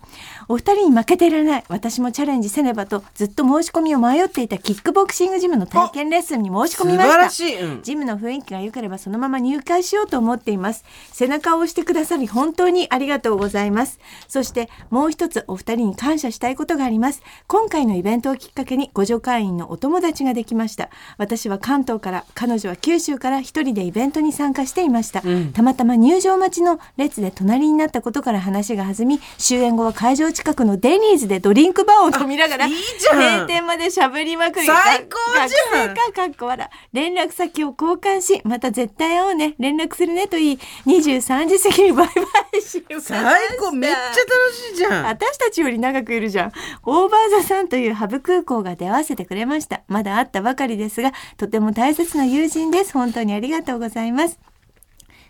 [0.49, 1.65] お二人に負けていられない。
[1.69, 7.31] 私もチャレンジせねばとずっと申し込みを迷っていたキックボクシングジムの体験レッスンに申し込みました。
[7.31, 7.83] 素晴らしい、うん。
[7.83, 10.85] ジムの雰囲気が良ければそのまま入会しようと思っています。
[11.13, 13.99] 背中を押してくださり本当にありがとうございます。
[14.29, 17.23] そしてもう一つお二人に感謝したいことがあります。
[17.47, 20.91] 今回のイベントをきっかけにご助会員のお友達ができました。
[21.19, 25.53] 私は関東から彼女は九州から一人でイベントに参加していました、ん。
[25.53, 33.19] たまたま入場待ちの列で隣になったことから話が弾み終演後は会場近くのデニーズでドリンクバーを飲みながらあいいじゃん。
[33.19, 34.67] 閉店までしゃべりまくり。
[34.67, 35.95] 最高じゃん。
[35.95, 39.55] かかっこ笑連絡先を交換しまた絶対会おうね。
[39.59, 42.13] 連絡するねと言い23時過ぎにバイバ
[42.59, 43.21] イしました。
[43.23, 44.15] 最高めっちゃ楽
[44.55, 45.05] しいじゃん。
[45.07, 46.53] 私たちより長くいるじゃん
[46.85, 49.83] オーバーザさんというハブ空港が出会わせてくれました。
[49.89, 52.93] まだ会ったばかりですがとても大切な友人です。
[52.93, 54.39] 本当にありがとうございます。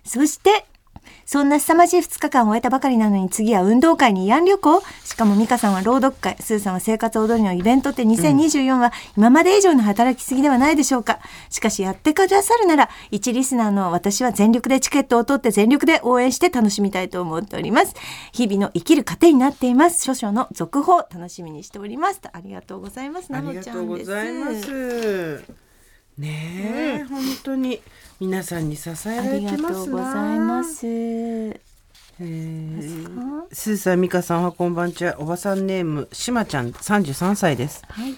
[0.04, 0.66] そして
[1.24, 11.20] そんな凄まじい2日間を終えたばかりなのに次は運動会に慰安旅行しかも美香さんは朗読会スーさんは生活踊りのイベントって2024は今まで以上の働きすぎではないでしょうか。
[11.50, 17.94] しかしやってくださるなら一リスナーの私は全力でチケットを取って全力で応援して楽しみたいと思っております。
[18.32, 20.04] 日々の生きる糧になっています。
[20.04, 22.20] 書書の続報楽しみにしております。
[22.32, 23.34] ありがとうございます。
[23.34, 25.44] ありがとうんございます。
[26.18, 27.80] ねえ、本当に
[28.22, 35.16] 皆さんに支えられありがてますなとうございますえースーさん、ミカさんはこんばんちは。
[35.18, 37.82] おばさんネーム、しまちゃん、33歳です。
[37.88, 38.14] はい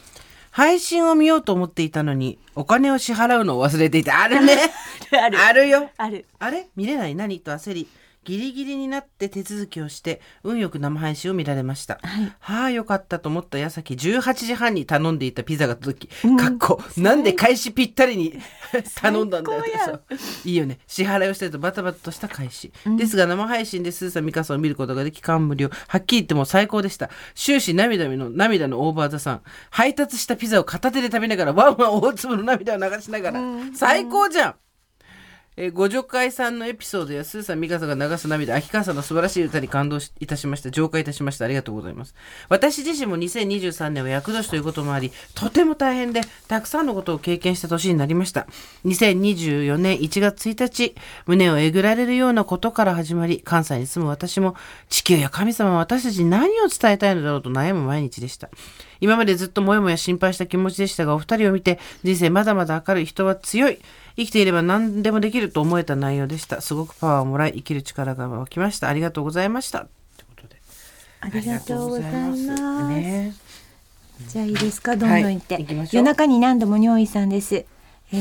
[0.50, 4.22] 配信を見ようと思っていたのに、お金を支払うのを忘れていた。
[4.22, 4.56] あるね。
[5.10, 5.90] あるあるよ。
[5.96, 6.68] あるあれ？
[6.76, 7.14] 見れない？
[7.14, 7.40] 何？
[7.40, 7.88] と焦り、
[8.24, 12.00] ギリギリになって手続きをして、運よく生配信を見られました。
[12.40, 18.38] はあ、よかったと思った矢先、18時半に頼んでいたピザが届き、かっこ、なんで開始ぴったりに
[18.96, 19.62] 頼んだんだよ
[20.44, 20.78] いいよね。
[20.87, 22.72] 支払いをしてるとバタバタとした開始。
[22.96, 25.68] ですが、生配信でスーさん、ミカさんを見ることができ、感無量。
[25.88, 27.10] はっきり言ってもう最高でした。
[27.34, 29.42] 終始涙の、涙のオーバーザさん。
[29.70, 33.40] 配達したピザを片手で食べながら、ワンワン大粒の涙を流しながら。
[33.74, 34.54] 最高じゃん
[35.56, 40.72] えーご助会さんのエピソードやスーさん、ミカさんが流す涙、秋川さんの素晴らしい歌に感動いたしました。
[40.72, 41.44] 浄化いたしました。
[41.44, 42.16] ありがとうございます。
[42.48, 48.48] 私自身も2023年は厄年ということもあり、とても大変で、たくさんのことを経験した年になりました。
[48.84, 54.56] 2024年1月1日、胸をえぐられるようなことから始まり、関西に住む私も、
[54.88, 58.50] 地球や神様は私たちに何を伝えたいのだろうと悩む毎日でした。
[59.00, 63.78] 今までずっともやもや心配した気持ちでしたが、お二人を見て、人生まだまだ明るい人は強い。
[64.16, 66.61] 生きていれば何でもできると思えた内容でした。
[66.61, 68.88] すごくパワーをもらい、生きる力が湧きました。
[68.88, 69.81] ありがとうございました。
[69.81, 70.57] ってことで。
[71.20, 73.35] ありがとうございますね
[74.29, 74.96] じゃあいいですか？
[74.96, 77.64] どんどん言って、はい夜中に何度も尿意さんです
[78.12, 78.16] え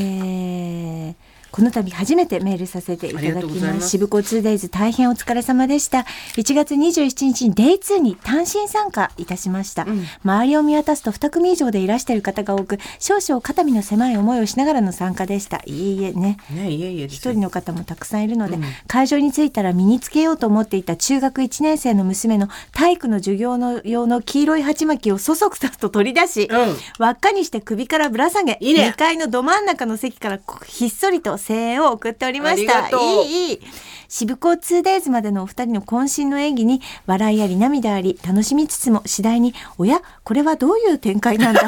[1.12, 1.16] ー
[1.54, 3.90] この度初めてメールさせていただきます。
[3.90, 6.00] 渋子 2days 大変お疲れ様でした。
[6.36, 9.86] 1月27日に Day2 に単身参加いたしました、
[10.24, 15.58] 周りを見渡すと2組以上でいらしている方が多く少々肩身の狭い思いをしながらの参加でした。
[15.58, 16.38] いえいえね。
[16.50, 26.76] ねいえいえ一人の方もたくさんいるので、会場に着いたら身につけようと思っていた中学1年生の娘の体育の授業の用の黄色い鉢巻きをそそくさと取り出し、うん。
[26.98, 28.90] 輪っかにして首からぶら下げいいね。
[28.90, 32.90] 2階のど真ん中の席からこひっそりと声援を送っておりました。
[32.90, 32.92] い
[33.26, 33.62] いいい。
[34.08, 41.62] 渋港 2days までのお二人の渾身の演技に笑いあり涙あり楽しみつつも次第に「おやこれはどういう展開なんだ?」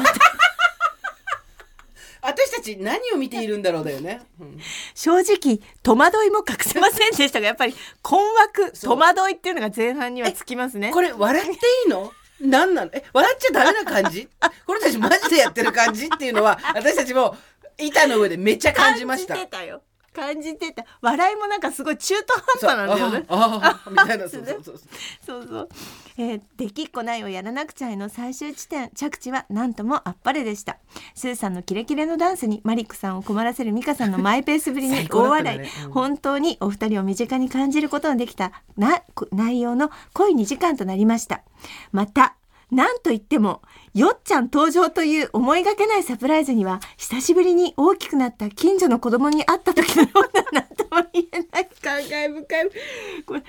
[2.22, 4.60] 私たち何を見ているんだろうだよね、うん。
[4.94, 10.90] 正直戸惑いも隠せませんでしたがやっぱり困惑戸惑いっていうのが前半にはつきますね。
[10.92, 11.54] これ笑ってい
[11.86, 12.12] いの？
[12.40, 12.90] 何なの？
[12.92, 14.28] え笑っちゃダメな感じ？
[14.66, 16.06] この人たちマジでやってる感じ？
[16.06, 17.36] っていうのは私たちも
[17.78, 19.34] 板の上でめっちゃ感じました。
[19.34, 19.82] 感じてたよ。
[20.16, 20.84] 感じてた。
[21.02, 23.26] 笑いもなんかすごい中途半端なんだよね。
[23.28, 24.78] あああみたいなそうそうそう
[25.26, 25.44] そう。
[25.46, 25.68] そう、
[26.16, 28.90] えー、できっこないをやらなくちゃへの最終地点。
[28.94, 30.78] 着地はなんともあっぱれでした。
[31.14, 35.68] スーさんのキレキレのダンスにマリックさんを困らせるミカさんのマイペースぶりに大笑い、ね。
[35.84, 35.92] うん。
[35.92, 38.52] 本当にお二人を身近に感じることのできた。
[38.78, 41.42] なこ内容の濃い2時間となりました。
[41.92, 42.36] また
[42.70, 43.62] なんといっても
[43.96, 52.70] よっちゃん登場という思いがけないサプライズには久しぶりに大きくなった近所の子供に会った時のような何とも言えない感慨深い
[53.24, 53.42] これ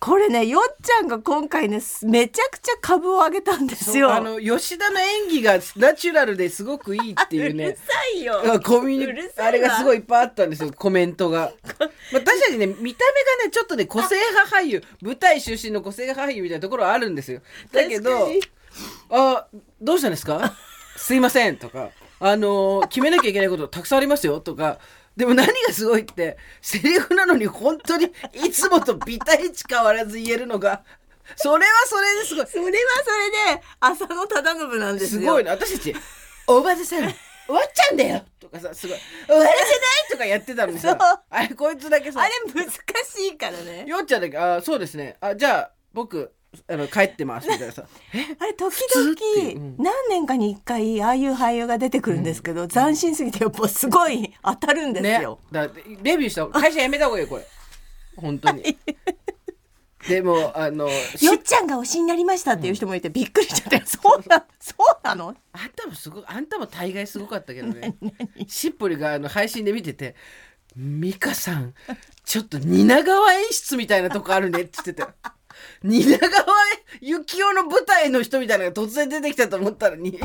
[0.00, 4.12] これねよっちゃんが今回ねめちゃくちゃ株を上げたんですよ。
[4.12, 7.82] あの吉田の演技がナチュラルですごくいいっていうねうるさ
[8.16, 8.54] いよ。
[8.54, 11.52] あコミュニあれがすごいいっぱいあったんですよコメントが。
[12.12, 17.42] まあ、確かにね見た目がねちょっとね個性派俳優舞台出身の個性派俳優みたいなところはあるんですよ。
[17.70, 18.40] だけど確かに
[19.10, 19.46] 「あ
[19.80, 20.54] どうしたんですか？
[20.96, 24.78] すいません」とか「あのー決めなきゃいけないことたくさんありますよ」とか。
[25.14, 30.82] でも何がすごいってセリフなのに本当にいつもとビタ一変わらず言えるのが
[31.36, 35.20] それはそれですごいそれはそれで浅野忠信なんですよ。
[35.20, 35.94] すごいな私たち
[36.48, 37.12] 「おばあさん終わ
[37.60, 38.98] っちゃうんだよ」とかさすごい
[39.28, 39.68] 「終わらせない!」
[40.12, 40.96] とかやってたのにさ
[41.28, 42.74] あれこいつだけさあれ難し
[43.34, 43.84] いからね。
[43.86, 46.32] よっちゃんだけ「あそうですねあじゃあ僕
[46.68, 47.84] あの帰ってます」みたいなさ。
[48.38, 49.76] あれ時々ん。
[49.78, 55.22] 何年かに一回ああいう俳優が出てくるんですけど、斬新すぎてやっぱすごい当たるんですね。
[55.22, 55.38] よ。
[55.50, 55.68] だ
[56.02, 57.46] レビューした会社辞めた方がいいよこれ。
[58.16, 58.76] 本当に。
[60.08, 65.36] でもあのしよっちゃんが推しになりましたっていう人もいてびっくりしちゃって、 そうなそうなの？
[65.52, 67.94] あんたもすごいあんたも大概すごかったけどね。
[68.48, 70.16] しっぽりがあの配信で見てて
[70.74, 71.74] 「美香さん
[72.24, 75.14] ちょっと蜷川演出みたいなとこあるね」って言ってた
[75.82, 76.30] 蜷川
[77.00, 80.20] 幸雄の舞台の人みたいなのが突然出てきたと思ったのに。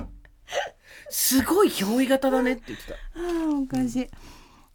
[1.10, 2.94] すごい憑依型だねって言ってた。
[2.94, 4.08] ああおかしい。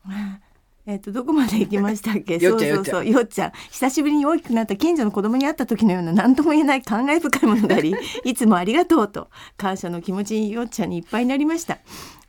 [0.06, 0.38] あ
[0.84, 2.40] えっ、とどこまで行きましたっけ？
[2.40, 3.06] そうそうそう。
[3.08, 3.52] よっちゃん。
[3.70, 4.74] 久しぶりに大きくなった。
[4.76, 7.94] 近所の子供に会った時のような何とも言えない感慨深いものがあり
[8.24, 11.78] いつもありがとうと感謝の気持ちによっちゃんにいっぱいになりました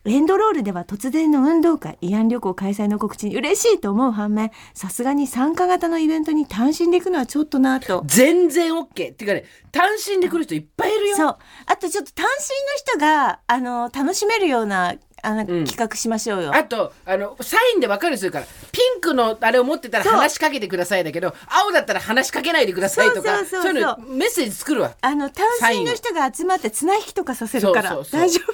[0.06, 8.04] エンドロールでは突然の運動会慰安旅行開催の告知に嬉しいと思う反面さすがに参加型のイベントに単身で行くのはちょっとなと。
[8.06, 11.16] 全然 OK っていうかね単身で来る人いっぱいいるよ。
[11.16, 11.38] そう。
[11.68, 16.54] あとちょっと単身の人があの楽しめるようなあの、うん企画しましょうよ。
[16.54, 23.64] あとあのサインで分かるするからピンクのあれを持ってたら話しかけてくださいだけど青だったら話しかけないでくださいとかそうそうそう。
[23.64, 24.92] そういうのメッセージ作るわ。
[25.00, 28.20] あの単身の人が集まって綱引きとかさせるからそうそうそう。
[28.20, 28.54] 大丈夫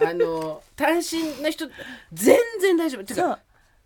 [0.00, 1.66] あの単身の人
[2.12, 3.04] 全然大丈夫。
[3.04, 3.38] てか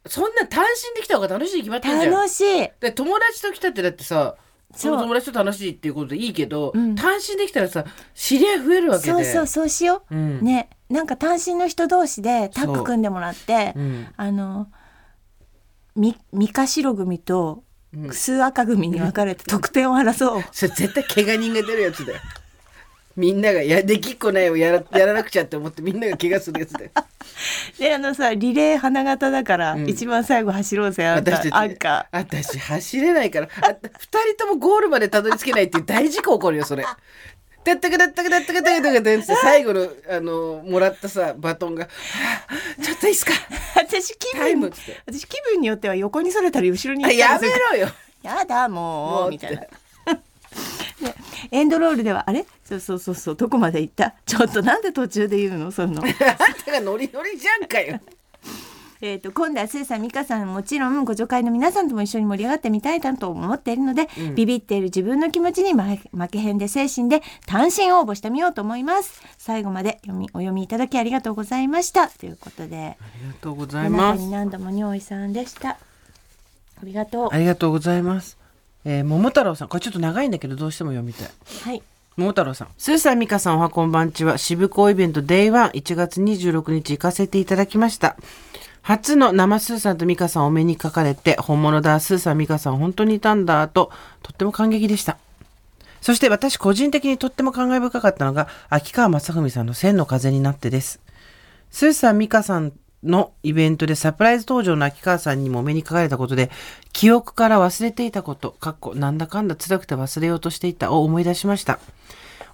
[0.07, 2.13] そんな単身で来た方が楽しいに決まってんじゃん。
[2.13, 2.71] 楽しい。
[2.81, 4.37] で友達と来たってだってさ
[4.73, 6.95] そそうの友達と楽しいっていうことでいいけど、うん。
[6.95, 7.85] 単身できたらさ
[8.15, 9.13] 知り合い増えるわけで。
[9.13, 10.41] そうそうそうしよう、うん。
[10.43, 10.71] ね。
[10.89, 13.81] なんか単身の人同士でタッグ組んでもらって、う。
[13.81, 14.09] ん。
[14.17, 14.69] あの
[15.97, 18.13] み三日白組とうん。
[18.13, 22.21] 数赤組に分かれて得点を争おう、それ絶対怪我人が出るやつだよ
[23.19, 26.91] みんながやできっこないをやらやらなくちゃって思ってみんなが怪我するやつだよ。
[27.77, 29.89] であのさリレー花形だから、うん。
[29.89, 33.49] 一番最後走ろうぜあんた私たちアンカ私走れないから。
[33.61, 33.75] あ二
[34.37, 36.85] 人ともゴールまでたどり着けないっていう大事故起こるよそれ。
[37.65, 41.91] だったかだったかだったかだったかだって最後のあのもらったさバトンがは
[42.47, 43.33] あ「ちょっといいっすか？
[43.33, 43.37] ー
[43.81, 45.01] 私気タイム」分っつって。
[45.07, 47.77] 私気分によっては横にそれたり後ろにあ行ったやめりするから。
[47.77, 47.89] ろよ。
[48.23, 49.63] やだももううみたいな。
[51.01, 51.15] で
[51.51, 52.47] エンドロールではあれ？
[52.65, 54.15] そうそうそうそうどこまで行った？
[54.27, 55.71] ちょっとなんで途中で言うの？
[55.71, 56.03] そういうの。
[56.03, 58.01] あんたがノリノリじゃんかよ。
[59.01, 69.23] えっ、と今度はスーさん美香さんもちろんご助会の皆さんとも一緒に盛り上がってみたいなと思っているので、ビビっている自分の気持ちに負けへんで精神で単身応募してみようと思います。
[69.39, 72.09] 最後まで読みお読みいただきありがとうございました。
[72.09, 72.97] ということで。
[73.01, 74.27] ありがとうござい夜ます。
[74.31, 75.71] 何度も尿意さんでした。
[75.71, 75.77] あ
[76.83, 77.29] りがとう。
[77.31, 78.38] ありがとうございます
[78.85, 81.29] えー、桃太郎さんこれちょっと長いんだけどどうしても読みたい
[81.63, 81.83] はい
[82.19, 82.69] 桃太郎さん。
[82.77, 88.17] スーさん、ミカさん、おはこんばんちは、渋港イベント Day1、1月26日行かせていただきました。
[88.83, 93.93] 初の生スーさんとミカさんお目にかかれて、本物だ、スーさん、ミカさん本当にいたんだ、と、
[94.25, 95.17] とっても感激でした。
[96.01, 100.99] そして私個人的にとっても感慨深かったのが、秋川雅文さんの千の風になってです。
[101.71, 102.73] スーさん、ミカさん
[103.03, 106.51] のイベントでサプライズ登場の秋川さんにもお目にかかれたことで、
[106.93, 111.79] 記憶から忘れていたこと、かっこなんだかんだ辛くて忘れようとしていたを思い出しました。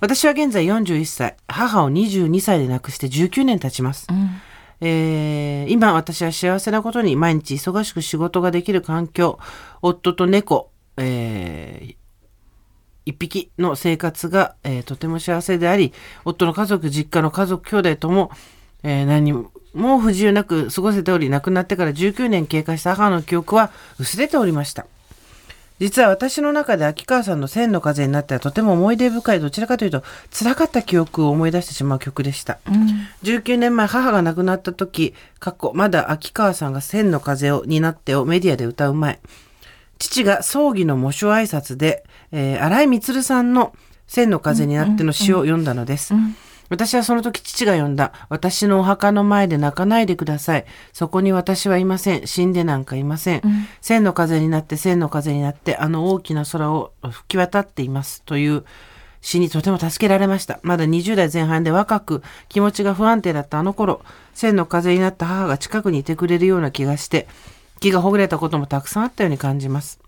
[0.00, 4.06] 私は現在41歳、母を22歳で亡くして19年経ちます。
[4.80, 9.38] えー今私は幸せなことに毎日忙しく仕事ができる環境、
[9.80, 11.96] 夫と猫、えー
[13.06, 15.92] 一匹の生活が、えーとても幸せであり、
[16.24, 18.30] 夫の家族、実家の家族、兄弟とも、
[18.84, 24.86] えー何も不自由なく過ごせており、亡くなってから19年経過した母の記憶は薄れておりました。
[25.80, 32.60] 実は私の中で秋川さんの千の風になってはとても思い出深い、どちらかというと辛かった記憶を思い出してしまう曲でした。
[33.24, 39.18] 19年前母が亡くなった時、過去、まだ秋川さんが千の風を担ってをメディアで歌う前、
[39.98, 43.74] 父が葬儀の喪主挨拶で、えー荒井光さんの
[44.06, 46.14] 千の風になっての詩を読んだのです。
[46.68, 50.64] 私はその時父が読んだ、私のお墓の前で泣かないでください。
[50.92, 52.26] そこに私はいません。
[52.26, 53.42] 死んでなんかいません。
[53.80, 58.22] 千の風になって、千の風になって、あの大きな空を吹き渡っています。
[58.22, 58.64] という
[59.20, 60.60] 詩にとても助けられました。
[60.62, 64.02] まだ20代前半で若く気持ちが不安定だったあの頃、
[64.34, 67.26] 千の風になった母が近くにいてくれるような気がして、
[67.80, 69.98] 気がほぐれたこともたくさんあったように感じます。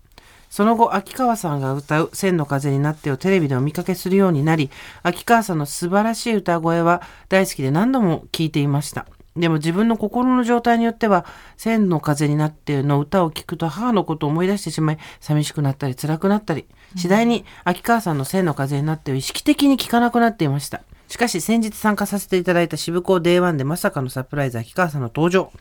[0.57, 4.71] その後、秋川さんが歌う千の風になってをテレビでお見かけするようになり、
[5.03, 9.05] 秋川さんの素晴らしい歌声は大好きで何度も聴いていました。
[9.35, 11.27] でも自分の心の状態によっては、
[11.57, 20.81] 千の風になっての歌を聴くと母のことを思い出してしまい、寂しくなったり辛くなったり、次第に秋川さんの千の風になってを意識的に聴かなくなっていました。
[21.07, 25.51] しかし先日参加させていただいた渋港 Day1 でまさかのサプライズ秋川さんの登場。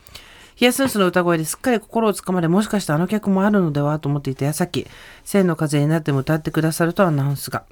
[0.57, 4.87] ヒヤスンスの歌声ですっかり心をつかまれ、もしかしてあの曲もあるのではと思っていた矢先、
[5.23, 7.65] 千の風になっても歌ってくださるとアナウンスが。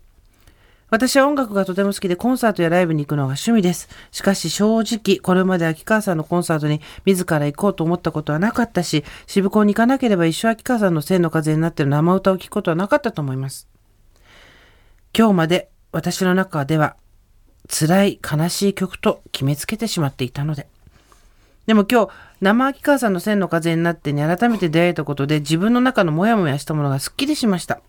[0.90, 3.88] 私は音楽がとても好きでコンサートやライブに行くのが趣味です。
[4.10, 13.66] しかし正直、これまで秋川さんのコンサートに自ら行こうと思ったことはなかったし、渋港に行かなければ一生秋川さんの千の風になっている生歌を聴くことはなかったと思います。
[15.16, 16.96] 今日まで私の中では
[17.66, 20.73] 辛い悲しい曲と決めつけてしまっていたので。
[21.66, 27.80] でも今日、生秋川さんの千の風になってに改めて出会えたことで自分の中のモヤモヤしたものがすっきりしました。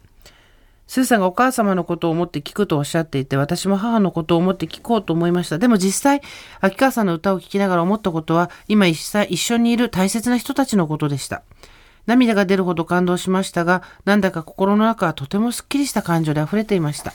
[0.88, 5.58] スーさんがお母様のことを思って聞くとおっしゃっていて、私も母のことを思って聞こうと思いました。
[5.58, 6.22] でも実際、
[6.62, 9.00] 秋川さんの歌を聴きながら思ったことは、今一
[9.30, 11.42] 一緒にいる大切な人たちのことでした。
[12.06, 17.14] 涙が出るほど感動しましたが、なんだか心の中はとてもすっきりした感情で溢れていました。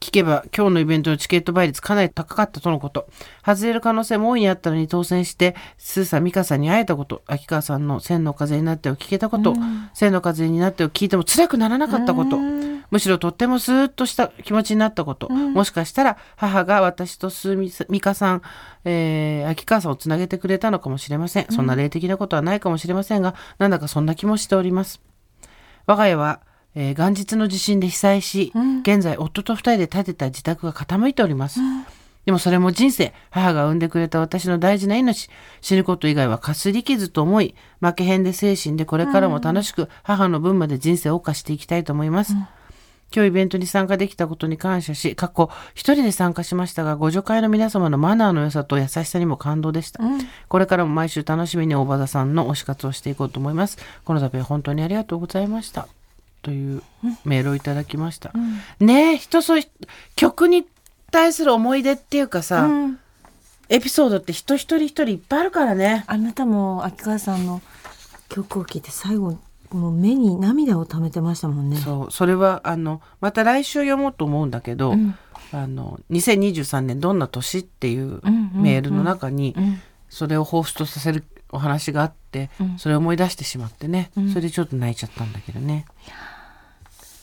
[0.00, 3.08] 聞けば今日のイベントのチケット倍率かなり高かったとのこと。
[3.44, 9.54] 外れる可能性も大いにあったのに当選して、スーさん、ミカさんに会えたこと、秋川さんの千の風になってを聞けたこと、
[9.94, 12.38] 千の風になってを聞いても辛くならなかったこと、
[12.90, 18.42] むしろとってもスーッとした気持ちになったこと、もしかしたら母が私とスーミカさん、
[18.84, 21.46] えー、秋川さんをつなげてくれたのかもしれません。
[21.50, 25.00] そんな霊的なことはないかもしれませんが、なんだかそんな気もしております。
[25.86, 26.40] 我が家は、
[26.78, 28.52] えー元日の地震で被災し、
[28.82, 31.58] 現在夫と二人で建てた自宅が傾いております。
[32.26, 42.34] でもそれも人生、母が産んでくれた私の大事な命、死ぬこと以外はかすり傷と思い、負けへんで精神でこれからも楽しく母の分まで人生を謳歌していきたいと思います。
[43.14, 50.02] 今日イベントに参加できたことに感謝し、過去一人で参加しましたが、ご助会の皆様のマナーの良さと優しさにも感動でした。
[50.48, 53.78] これからも毎週楽しみに大場田さんの推し活をしていこうと思います。
[54.04, 55.86] この度は本当にありがとうございました。
[56.46, 56.82] という
[57.24, 58.30] メールをいただきました。
[58.78, 59.62] ねえ、人そう、
[60.14, 60.64] 曲に
[61.10, 62.98] 対する思い出っていうかさ、うん。
[63.68, 66.04] エピソードって人一人一人いっぱいあるからね。
[66.06, 67.60] あなたも秋川さんの
[68.28, 69.36] 曲を聴いて最後
[69.72, 71.78] もう目に涙を溜めてましたもんね。
[71.78, 75.16] そう、それは、あの、また来週読もうと思うんだけど、うん。
[75.50, 79.80] あの、2023年どんな年っていううんうんうんメールの中に、うん。
[80.08, 82.78] それを彷彿とさせるお話があって、うん。
[82.78, 84.28] それを思い出してしまってね、うん。
[84.28, 85.86] それでちょっと泣いちゃったんだけどね。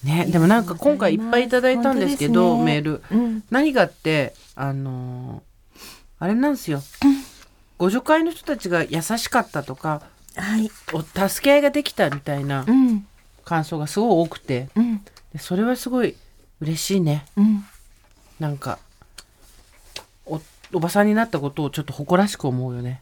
[0.03, 2.63] ね、でもなんか今回いっぱいいただいたんですけど、ね。
[2.63, 3.03] メール。
[3.11, 3.43] うん。
[3.49, 5.53] 何がって、あのー
[6.19, 6.81] あれなんですよ。
[7.77, 10.01] ご助会の人たちが優しかったとか
[10.37, 10.71] はい。
[10.93, 13.05] お助け合いができたみたいなうん。
[13.43, 14.69] 感想がすごい多くて。
[14.75, 15.03] うん。
[15.33, 16.15] でそれはすごい
[16.61, 17.25] 嬉しいね。
[17.35, 17.65] うん。
[18.39, 18.79] なんか
[20.25, 20.39] お
[20.71, 23.01] おばさんになったことをちょっと誇らしく思うよね。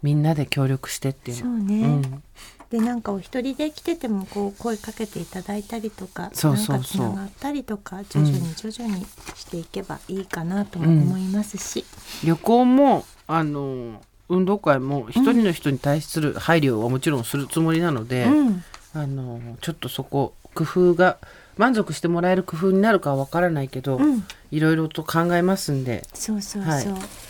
[0.00, 1.58] みんなで協力してっていうの。
[1.58, 2.22] そうね、うん
[2.70, 6.76] でなんかお一人で来ててもこう声かけていただいたりとかそうそうそう。
[6.76, 11.84] なんかつながったりとか徐々に徐々にしていけばいいかなとも思いますし、
[12.24, 18.64] 旅行もあの運動会も一人の人に対する配慮はもちろんするつもりなので、うん。
[18.94, 21.18] あのちょっとそこ工夫が
[21.56, 24.24] 満足してもらえる工夫になるかはわからないけど、うん。
[24.50, 26.86] いろいろと考えますんで、そうそうそう、はい、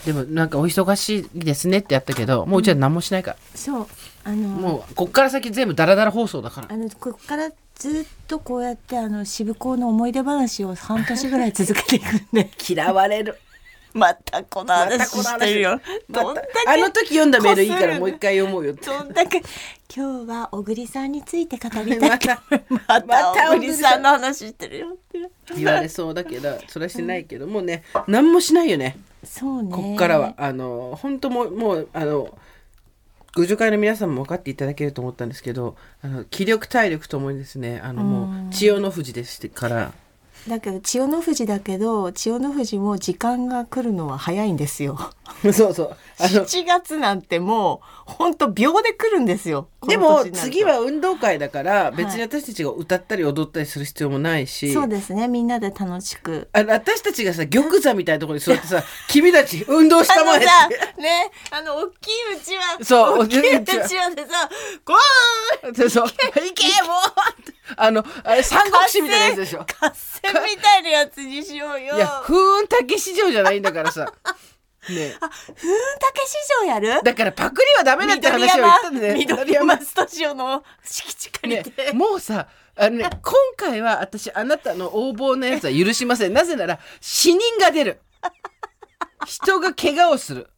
[0.07, 3.87] でもなんかお忙しいですねってやったけどもううちは何もしないから、そう
[4.29, 6.69] あのもうこっから先全部ダラダラ放送だから。
[6.71, 12.51] あのここからずっとこうやってあの渋港の思い出話を半年ぐらい続けていくんで。
[12.69, 13.39] 嫌われる。
[13.95, 18.85] またこの話してるよ、まどんだけたあの時読んだメールいいからもう一回読もうよって。
[18.87, 19.43] どんだけ。
[19.97, 22.11] 今日は小栗さんについて語りたい。
[22.87, 24.03] また小栗さん。
[24.03, 24.89] の話してるよ。
[24.89, 28.99] って言われそうだけどそれはしないけどもうね何もしないよね。
[29.25, 29.73] そうね。
[29.73, 30.35] こっからは。
[30.37, 32.29] あの本当もうもうあの
[33.39, 39.93] ご助会の皆さんも分かっていただけると思ったんですけどあの気力体力ともにですねあのもう千代の富士ですから
[40.49, 44.99] だけど千代の富士だけど千代の富士も時間が来るのは早いんですよ。
[45.53, 45.97] そうそう。
[46.19, 49.69] あの7月なんてもう本当秒で来るんですよ。
[49.87, 51.97] でも次は運動会だからい。
[51.97, 55.29] 別に私たちが歌ったり踊ったりする必要もないし、そうですね。
[55.29, 56.49] みんなで楽しく。
[56.53, 60.47] あの私たちがさ玉座みたいなところに座ってさ 君たち運動したまえって。
[61.01, 64.49] ねあの大きいうちはそう大きいうちはでさ
[64.85, 66.05] ゴーンそうそう。
[66.05, 67.38] 行けもう
[67.79, 69.61] あの、あれ、三国志みたいなやつでしょ。
[69.61, 74.13] 合戦みたいなやつにしようよいや、風雲竹市場じゃないんだからさ。
[74.89, 75.55] ねあ、ふーん
[75.99, 77.03] たけ市場やる？
[77.03, 79.15] だからパクリはダメだって緑話を言ったん山でね。
[79.19, 86.33] 緑山スタジオの敷地借りねて、、もうさ、あのね、今回は私、あなたの横暴なやつは許しません。
[86.33, 88.01] なぜなら、死人が出る。
[89.27, 90.49] 人が怪我をする。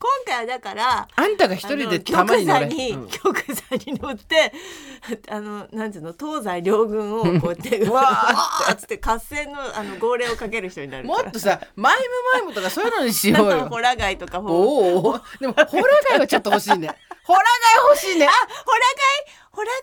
[0.00, 2.66] 今回はだからあんたが一人でたまに乗れ。
[2.66, 4.52] 玉座に、うん玉座に乗って
[5.28, 13.68] あのなんていうの東西両軍をこうやってう わーっつって合戦のあの号令をかける人になるもっとさ、マイムマイムとかそういうのにしようよ。
[13.70, 15.20] ホラ貝とかほおお。
[15.38, 16.88] でも、ホラ貝はちょっと欲しいね。
[17.24, 18.26] ホラ貝欲しいね。
[18.26, 18.78] ホラ
[19.26, 19.80] 貝ホラ貝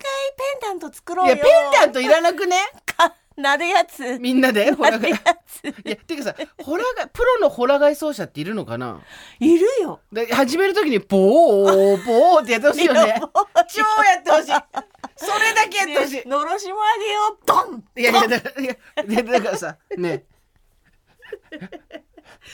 [0.60, 2.56] ペンダント作ろうよいや、ペンダントいらなくね？
[2.96, 4.72] かなるやつみんなで？
[4.74, 5.10] ホラ貝。
[5.10, 5.14] い
[5.84, 9.00] や、てかさ、ホラガイ、プロのホラガイ奏者っているのかな？
[9.38, 13.20] いるよで始めるときに、ボー、ボーってやってほしいよね。
[13.72, 14.52] 超やってほしい。
[15.16, 16.28] それだけやってほしい。
[16.28, 20.24] のろしもあげようドンいやいや、だから、いや、だからさ、ね。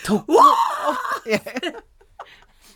[0.04, 0.24] と、
[1.26, 1.40] いや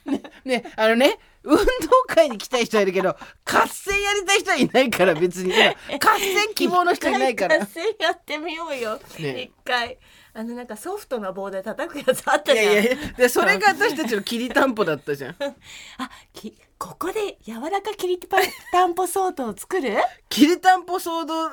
[0.07, 1.19] ね、ね、あのね、
[1.49, 1.65] 運動
[2.07, 5.53] 会に来たい人はいるけど、合戦やりたい人はいないから、別に。
[5.55, 5.65] 今
[5.99, 7.59] 合戦希望の人いないから。
[7.59, 9.43] 合戦やってみようよ、ね。
[9.43, 9.99] 一回。
[10.35, 12.65] あのなんかソフトな棒で叩くやつあったじゃん。
[12.65, 15.37] いやいやいや、で、それが私たちのきりたんぽだったじゃん。
[15.41, 19.97] あきここで柔らかきりたんぽソートを作る？
[20.29, 21.51] きりたんぽ騒動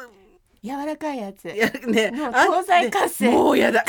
[0.64, 1.50] 柔らかいやつ。
[1.50, 3.32] いやねもうあ東西合戦。
[3.32, 3.84] ねもうやだ。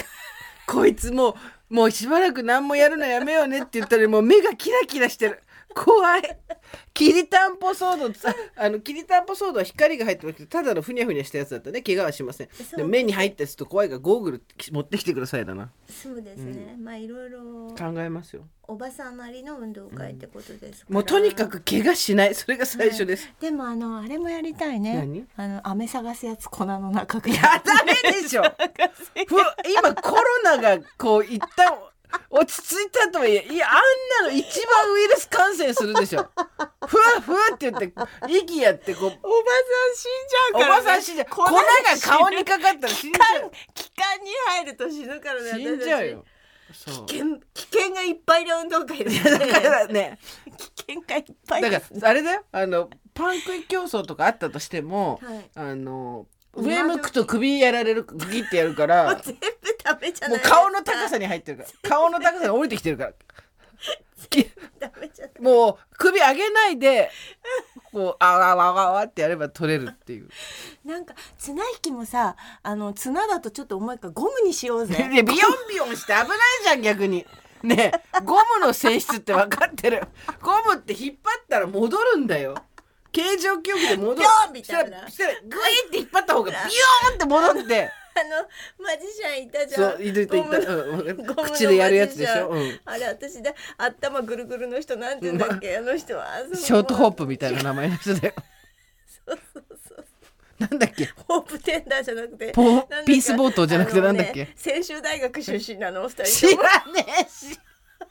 [0.67, 1.35] こいつもう
[1.75, 5.43] もうしばらく何もやるのやめようねって言ったらもう目がキラキラしてる
[5.77, 6.39] 怖い。
[6.93, 11.83] きりたんぽソードさあのきりたんぽソードは光が入ってなくてただのふにゃふにゃしたやつだったね。
[11.83, 12.49] 怪我はしません。
[12.77, 15.71] でも目に入ったやつと怖いからゴーグル持ってきてくださいだな。
[15.89, 17.39] そうですね、まあいろいろ
[17.79, 18.47] 考えますよ。
[18.69, 22.35] おばさんなりの運動会ってことですから、もうとにかく怪我しない。
[22.35, 24.97] それが最初です、でもあのあれもやりたいね。
[24.97, 25.27] 何？
[25.37, 28.49] あの飴探すやつ粉の中かやダメでしょふ
[29.71, 31.79] 今コロナがこう一旦
[32.31, 33.75] 落ち着いたとはいえいやあ
[34.23, 36.29] んなの一番ウイルス感染するでしょ。
[36.87, 37.93] ふわふわって言って
[38.29, 41.29] 息やってこうおばさん死んじゃおうから、ばさん死んじゃう。
[41.31, 41.53] 粉が
[42.01, 43.51] 顔にかかったら死んじゃう。
[43.75, 46.25] 気管に入ると死ぬからね死んじゃうよ。
[46.69, 50.19] 危険危険がいっぱいな運動会ですねだからね。
[50.57, 52.45] 危険がいっぱいだからあれだよ。
[52.53, 55.51] あのパン食い競争とかあったとしても、はい。
[55.55, 56.27] あの
[56.57, 59.41] 上向くと首やられるグギってやるから 全部
[59.83, 61.69] ダメじゃないもう顔の高さに入ってるから。
[61.89, 63.13] 顔の高さに降りてきてるから。
[64.31, 67.11] きダメじゃないもう首上げないで
[67.93, 70.29] こうあわわわわってやれば取れるっていう。
[70.85, 74.95] なんか綱引きもさあの綱だとちょっと重いからゴムにしようぜ。
[74.95, 76.29] でビヨンビヨンして危ない
[76.65, 77.27] じゃん逆に。
[77.63, 80.03] ねえゴムの性質って分かってる。
[80.43, 82.57] ゴムって引っ張ったら戻るんだよ
[83.17, 85.09] 形状記憶で戻るビヨンみたいな。
[85.09, 87.91] したらグイって引っ張った方が ビヨーンって戻って。
[88.79, 89.93] マジシャンいたじゃん。
[89.93, 95.77] そういたいた、口でやるやつでしょ、うん、あれ私で頭ぐるぐるの人なんて言うんだっけ？
[95.77, 96.39] あの人は。
[96.45, 98.35] そのショートホープみたいな名前の人だよ。
[99.27, 100.05] そうそうそう
[100.59, 101.11] なんだっけ？
[101.29, 102.53] ホープテンダーじゃなくて。
[103.05, 104.49] ピースボートじゃなくてなんだっけ？
[104.57, 106.63] 専修大学出身なのお二知人とも。
[106.63, 107.59] らねえし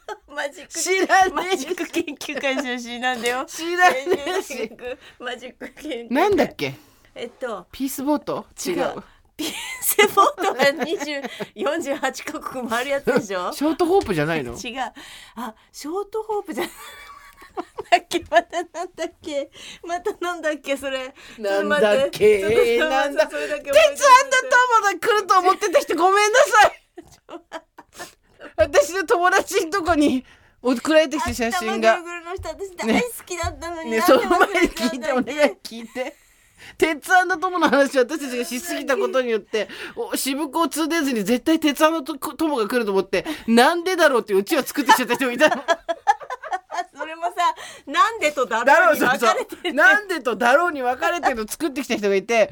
[0.28, 0.74] マジック。
[0.74, 3.46] 知らねえマジック研究会出身なんだよ。
[3.46, 4.06] 知らね
[4.40, 4.72] えし。
[5.20, 6.10] マジック研究会。
[6.10, 6.74] なんだっけ？
[7.16, 7.68] えっと。
[7.72, 8.46] ピースボート？
[8.66, 9.00] 違違う。
[9.00, 9.04] う
[9.38, 9.52] ピン
[9.82, 13.52] セボートが20 48カ国回るやつでしょ？
[13.54, 14.54] ショートホープじゃないの？
[14.54, 14.94] 違う。
[15.36, 18.24] あショートホープじゃだっけ？
[18.30, 19.50] またなんだっけ？
[19.84, 20.78] またなんだっけ？
[20.78, 21.14] それ。
[21.38, 22.78] なんだっけ？
[22.80, 23.30] なんだ？
[23.30, 23.78] それだけ鉄腕と
[24.80, 26.82] 友が来ると思ってた人ごめんなさい
[28.56, 30.26] 私の友達のとこに
[30.62, 31.94] 送られてきた写真が。
[31.94, 34.02] 頭ぐるぐるの人私大好きだったのに、ね。
[34.02, 36.16] その前に聞いてお願い聞いて
[36.78, 45.56] 鉄腕の友の話を私たちがしすぎたことによってお渋子を通出ずに絶対鉄腕のと友が来ると思ってなんでだろうっていううちを作ってきちゃった人もいたの。
[45.56, 47.32] あそれもさ
[47.86, 49.72] なんでとだだろろうに分かれてる。
[49.72, 52.52] うなんでとだろうに分かれてるのを作ってきた人がいて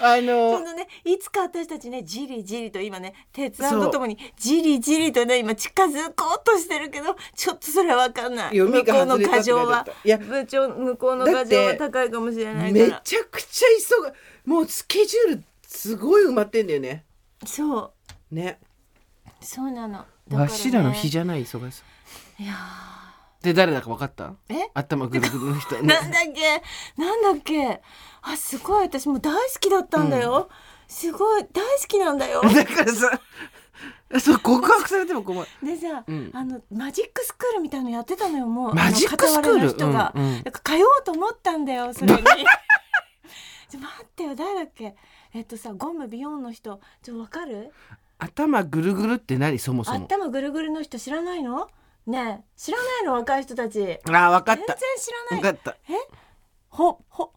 [0.00, 8.56] あそののねいつか私たちねじりじりと今ね鉄腕とともにじりじりとね今近づこうとしてるけどちょっとそれは分かんない。
[8.56, 9.30] 読み向こうのが外れた。
[9.30, 13.66] 過剰はいや部長向こうの過剰は高いかもしれないかめらちゃくちゃ
[13.96, 14.14] 急が
[14.44, 17.04] もうスケジュールすごい埋まってんだよね。
[17.46, 17.92] そ
[18.30, 18.34] う。
[18.34, 18.58] ね。
[19.40, 20.04] そうなの。
[20.28, 20.36] ね。
[20.36, 21.84] わしらの日じゃない忙しさ。
[22.38, 22.54] いや
[23.44, 24.32] で誰だか分かった？
[24.48, 24.54] え？
[24.72, 25.76] 頭ぐるぐるの人。
[25.76, 26.62] ー なんだっけ？
[27.00, 27.82] なんだっけ？
[28.22, 28.84] あすごい。
[28.86, 30.48] 私もう大好きだったんだよ、
[30.88, 31.42] すごい。
[31.52, 32.40] 大好きなんだよ。
[32.54, 33.20] だからさ
[34.18, 35.48] そう告白されても困る。
[35.62, 36.30] でさ、うん。
[36.32, 38.74] あのマジックスクールみたいのやってたのよもう。
[38.74, 39.60] マジックスクール？
[39.60, 40.42] あの人が、うんうん。
[40.42, 42.18] 通おうと思ったんだよそれに。
[43.68, 44.94] ちょ 待ってよ誰だっけ？
[45.34, 46.80] えっとさゴムビヨンの人。
[47.02, 47.70] ちょわかる？
[48.18, 49.58] 頭ぐるぐるって何？
[49.58, 50.06] そもそも。
[50.06, 51.68] 頭ぐるぐるの人知らないの？
[52.06, 53.78] ねえ知らないの若い人たち。
[53.78, 54.80] 全あ分かっ然た知
[55.30, 55.52] らない。
[55.54, 55.76] 分かった。
[56.68, 57.32] ほほ。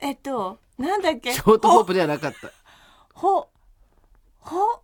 [0.00, 1.32] えっとなんだっけ？
[1.32, 2.52] ショートホープではなかった。
[3.12, 3.48] ほ
[4.38, 4.82] ほ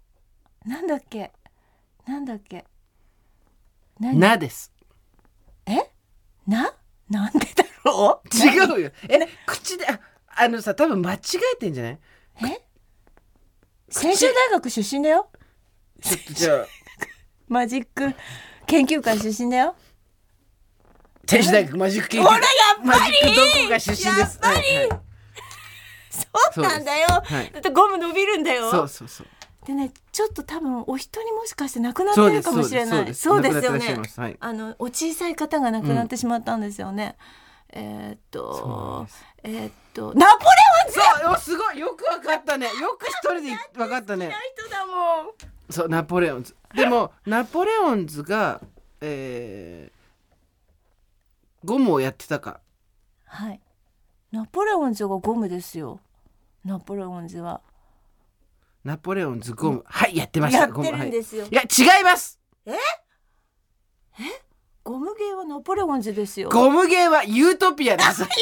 [0.64, 1.32] なんだっけ？
[2.06, 2.64] なんだっけ？
[4.00, 4.18] 何？
[4.18, 4.72] なです。
[5.66, 5.90] え？
[6.46, 6.74] な？
[7.08, 8.28] なんでだろう？
[8.36, 8.90] 違うよ。
[9.08, 10.00] え口であ
[10.38, 11.18] あのさ多分間違
[11.54, 11.98] えてんじゃない？
[12.42, 12.62] え？
[13.88, 15.30] 専修大学出身だよ。
[16.02, 16.66] ちょっとじゃあ。
[17.48, 18.12] マジック
[18.66, 19.74] 研究会出身だよ。
[21.26, 22.42] 天使大学マジック研究ほらや
[22.80, 23.12] っマぱり！
[23.12, 24.08] ジックどこが出身です？
[24.10, 24.56] やっぱり！
[24.56, 25.00] はいはい
[26.54, 27.50] そうなんだよ、はい。
[27.52, 28.70] だってゴム伸びるんだよ。
[28.70, 29.26] そうそうそう。
[29.66, 33.14] でねちょっと多分お一人もしかして亡くなってるかもしれない。
[33.14, 34.02] そそううですすよね。
[34.16, 34.36] はい。
[34.40, 37.16] あのお小さい方が亡くなってしまったんですよね、
[37.70, 39.06] えーっと
[39.42, 40.48] えーっとナポレ
[40.86, 41.00] オンズ！
[41.00, 42.66] そうおすごいよくわかったね。
[42.66, 44.28] よく一人でわかったね。
[44.28, 44.92] な人だも
[45.24, 45.26] ん
[45.70, 46.54] そうナポレオンズ。
[46.74, 48.60] でもナポレオンズが
[49.00, 52.60] えー、ゴムをやってたか。
[53.24, 53.60] はい。
[54.32, 56.00] ナポレオンズがゴムですよ。
[56.64, 57.60] ナポレオンズは。
[58.84, 59.84] ナポレオンズゴム。
[59.86, 61.42] はいやってましたやってるんですよ。
[61.42, 62.40] はい、いや違います。
[64.82, 66.48] ゴムゲーはナポレオンズですよ。
[66.48, 68.20] ゴムゲーはユートピアです。
[68.22, 68.36] ユートピ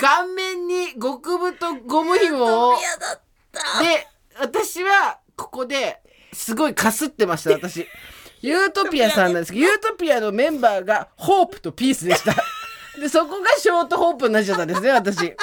[0.00, 4.08] 顔面に極太ゴム紐をで
[4.40, 6.00] 私はここで
[6.32, 7.86] すごいかすってました私。
[8.40, 12.34] ユートピアさんなんですけどユートピアのメンバーがホープとピースでした。
[12.98, 15.34] でそこがショートホープになっちゃったんですね私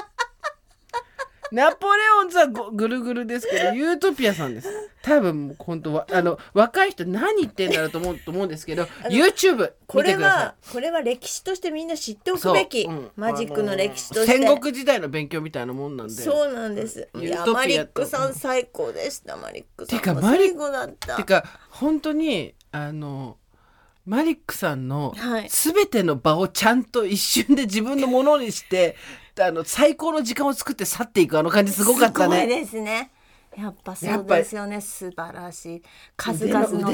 [1.51, 4.69] ナポレオンズはごぐるぐるですけどユートピアさんです。
[5.01, 16.13] 多分もう本当はあの若い人何言ってんだろうと思うと思うんですけど YouTube これはこれは歴史としてみんな知っておくべき、そううんマジックの歴史として、あのー戦国時代の勉強みたいなもんなんで。
[16.13, 17.07] そうなんです。
[17.15, 19.99] いやマリックさん最高でしたマリックさん。
[19.99, 21.15] てかもマリ最高だった。
[21.15, 23.37] てか本当にあの
[24.05, 25.47] マリックさんのはい。
[25.49, 28.95] 全ての場をちゃんと一瞬で自分のものにして
[29.45, 32.47] あの最高の時間を作って去っていくあの感じすごかったすごいね。
[32.47, 33.11] ですね。
[33.57, 34.81] やっぱそうですよね。
[34.81, 35.83] 素晴らしい。
[36.15, 36.91] 数々の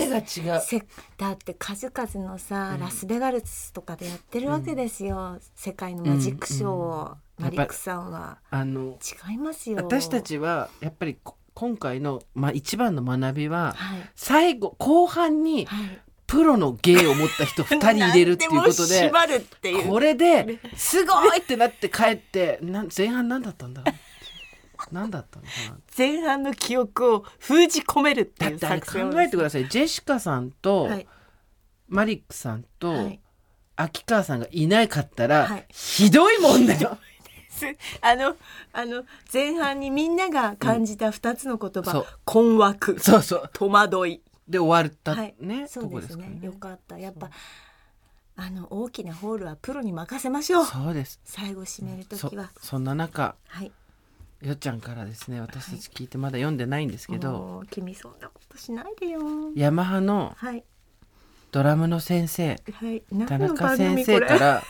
[1.18, 8.38] だって数々のさ、ラスベガスとかでやってるわけですよ、世界のマジックショーを、うんマリックさんは。
[8.52, 8.98] あの
[9.30, 9.78] 違いますよ。
[9.78, 14.10] 私たちはやっぱりこ今回の、まあ、一番の学びははい。
[14.16, 16.02] 最後後半にはい
[16.34, 19.88] プロの芸を持った人 2人入れるっていうことで縛るっていう。
[19.88, 23.84] これですごいってなって帰ってなん前半何だったんだ？
[23.84, 23.96] ろう
[24.92, 25.78] 何だったのかな？
[25.96, 29.70] 前半の記憶を封じ込めるっていう作戦をえてください。
[29.70, 31.08] ジェシカさんと、はい。
[31.88, 33.20] マリックさんと、はい。
[33.76, 35.66] 秋川さんがいなかったら、はい。
[35.72, 36.98] ひどいもんだよ。
[37.50, 37.66] す。
[38.02, 38.36] あの
[38.74, 42.06] あの前半にみんなが感じた二つの言葉、そう。
[42.26, 43.00] 困惑。
[43.00, 43.50] そうそう。
[43.54, 45.36] 戸惑いで終わったはい。
[45.40, 46.24] ね、そうですね。
[46.24, 46.98] からよかった。
[46.98, 47.30] やっぱ
[48.36, 50.66] あの大きなホールはプロに任せましょう。
[50.66, 51.20] そうです。
[51.24, 52.52] 最後締めるそ時は。
[52.60, 53.72] そんな中はい。
[54.42, 59.22] よっちゃんからですね私たち聞いてまだ読んでないんですけど、もう君そんなことしないでよ。
[59.56, 60.64] ヤマハのはい。
[61.52, 63.04] ドラムの先生はい。
[63.28, 64.64] 田中先生から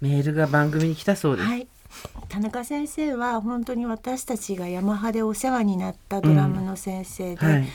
[0.00, 1.68] メールが番組に来たそうです、はい。
[2.28, 7.68] 田中先生は本当に私たちがヤマハでお世話になったドラムの先生で、はい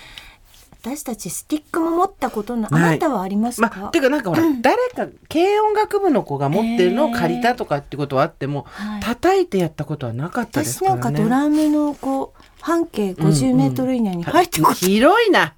[0.83, 9.01] 私たちスティックも持ったことのあなたはありますか、まあ、てかなんかほら、誰か軽音楽部の子が持ってるのを借りたとかってことはあっても、はい。
[9.01, 11.17] 叩いてやったことはなかったです私なんからね。
[11.19, 15.53] かドラムのこう半径50メートル以内に入ってこ、広いな。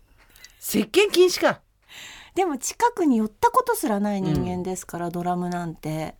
[0.59, 1.61] 石鹸禁止か。
[2.35, 6.15] でも近くに寄ったことすらない人間ですから、ドラムなんて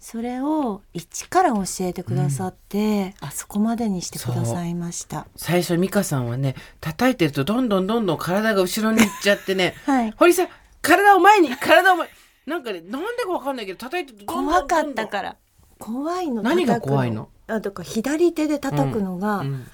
[0.00, 5.26] それを一から教えてくださって、あそこまでにしてくださいました。
[5.36, 10.12] 最初美香さんはね叩いてるとどんどんどんどん体が後ろに行っちゃってね はい。
[10.16, 10.48] 堀さん
[10.80, 12.12] 体を前に体を前に
[12.46, 15.36] なんかねなんでかわかんないけど叩いてると怖かったから。
[15.78, 17.28] 怖いの何が怖いの？
[17.46, 19.66] あだから左手で叩くのが、うん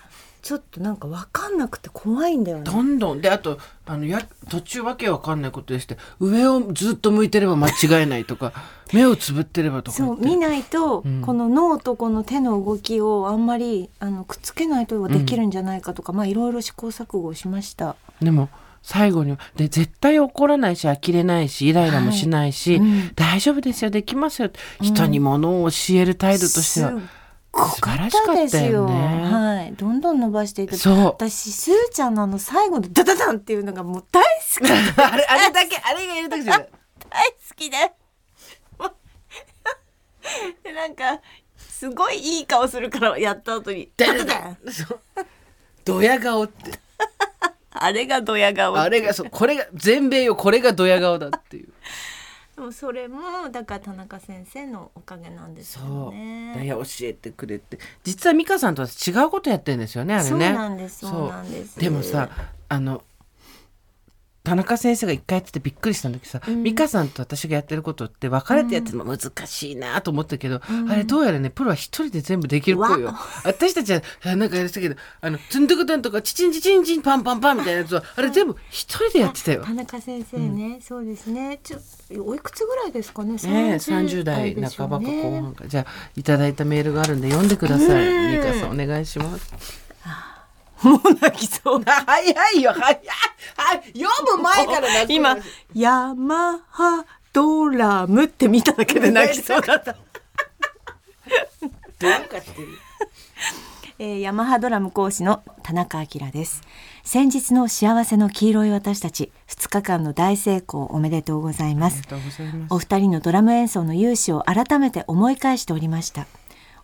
[0.46, 2.62] ちょっとなんか分かんなくて怖いんだよね。
[2.62, 3.20] どんどん。
[3.20, 7.72] であとあのや途中わけわかんないことでして上をずっと向いてれば間違
[8.02, 8.52] えないとか
[8.94, 11.20] 目をつぶってればとかそう見ないと、うん。
[11.20, 17.96] この脳とこの手の動きをあんまりあのくっつけないとできるんじゃないかとか、まあいろいろ試行錯誤しました。
[18.22, 18.48] でも
[18.82, 23.10] 最後にで絶対怒らないし呆れないしイライラもしないし、うん。
[23.16, 26.92] 大丈夫ですよできますよ、人にものを教える態度としては
[27.64, 28.86] すっごかったですよ。
[28.86, 30.76] はい、どんどん伸ばしていた。
[30.76, 34.22] そう私スーちゃんのあの最後のダダダンっていうのがもう大
[34.60, 36.68] 好きあれ あれだけあれがやりたくて大好
[37.56, 37.76] きで。
[40.62, 41.20] で なんか
[41.56, 44.58] すごいいい顔するからやった後にダダダン。
[45.84, 46.78] ドヤ顔って
[47.70, 48.76] あれがドヤ顔。
[48.76, 51.68] あれがそうこれが全米よこれがドヤ顔だっていう
[52.56, 56.10] でもそれもだから田中先生のおかげなんですよそう。
[56.12, 56.54] ね。
[56.56, 57.78] ダイヤ教えてくれて。
[58.02, 60.30] 実は美香さんとは違うことやってるんですよねあれね。
[60.30, 61.78] そうなんですそうなんです。
[61.78, 62.30] でもさ
[62.68, 63.02] あの
[64.46, 66.62] 田中先生が一回やっててびっくりしたんだけどさ、うん。
[66.62, 70.88] 美香さんと私がやってることって分かれてやってるの難しいなと思ったけど、うん。
[70.88, 73.08] あれどうやらねプロは一人で全部できるっぽいよ。
[73.08, 79.64] わ私たちはあなんかやってたけどあのツントクタンとかチチンチチンチンパンパンパンみたいなやつはあれ全部一人でやってたよ。
[79.64, 81.58] 田中先生ね、そうですね。
[81.64, 81.78] ちょ
[82.24, 83.32] おいくつぐらいですかね？
[83.32, 85.66] ねえ30代でしょ半ばかうね後半か。
[85.66, 88.06] じゃあいただいたメールがあるんで読んでください。
[88.06, 88.42] うん。
[88.42, 89.52] 美香さんお願いします
[90.82, 93.00] もう泣きそう早いよ早い。
[93.56, 95.12] はい読む前から泣く。
[95.12, 95.36] 今
[95.74, 99.98] ヤマハドラムって見ただけで泣きそうだった、 ど
[102.08, 102.68] うかしてる。
[103.98, 106.62] えー、ヤマハドラム講師の田中明です。
[107.02, 111.94] 先日の幸せの黄色い私たち2日間の大成功おめでとうございます。
[111.94, 112.74] ありがとうございます。
[112.74, 116.26] お二人のドラム演奏の勇姿を改めて思い返しておりました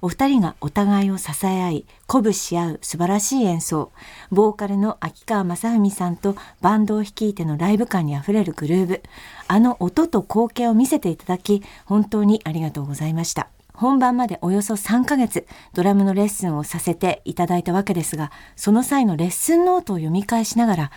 [0.02, 3.92] お二人がお互いを支え合い鼓舞し合う素晴らしい演奏。
[4.32, 9.00] ボーカルの秋川雅史さんとバンドを率いてのライブ感にあふれるグルーヴ
[9.46, 13.48] あの音と光景を見せていただき本当にありがとうございました。
[13.74, 20.90] 本番までおよそ3ヶ月ドラムのレッスンをさせていただいたわけですがその際のレッスンノートを読み返しながら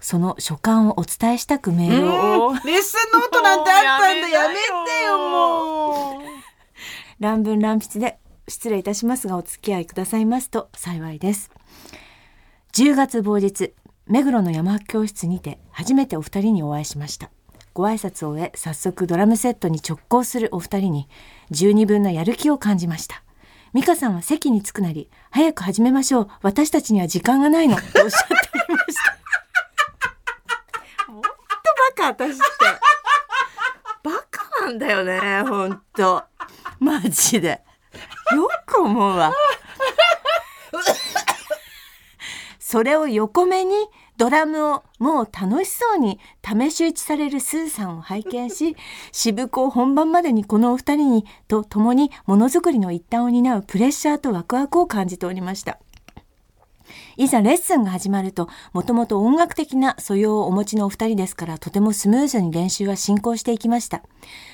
[0.00, 2.54] その所感をお伝えしたくメールを。
[2.64, 4.28] レッスンノートなんてあったんだ。
[4.28, 4.60] やめて
[5.06, 6.22] よもう。
[7.20, 8.18] 乱文乱筆で
[8.48, 11.50] 失礼いたしますがお付き合いくださいますと幸いです。
[12.72, 13.72] 10月某日
[14.06, 17.30] 目黒の山教室にて初めてお二人にお会いしました。
[17.74, 21.08] ご挨拶を終え早速ドラムセットに直行するお二人に
[21.50, 23.22] 十二分なやる気を感じました。
[23.74, 26.28] 美香さんは席に着くなり早く始めましょう。
[26.42, 27.76] 私たちには時間がないの。
[27.76, 28.34] とおっしゃって
[28.70, 29.18] おりました。
[31.06, 32.42] ほんとバカ私って。
[34.02, 36.24] バカなんだよねほんと。
[36.80, 37.62] マジで
[38.34, 39.32] よく思うわ。
[42.58, 43.72] それを横目に
[44.18, 48.76] ドラムをもう楽しそうに試し打ちされるスーさんを拝見し
[49.10, 55.78] 渋子本番までにこのお二人にと共にものづくりの一端を担うプレッシャーとワクワクを感じておりました。
[57.16, 64.02] いざレッスンが始まるともともと音楽的な素養をお持ちのお二人ですからとてもスムーズに練習は進行していきました。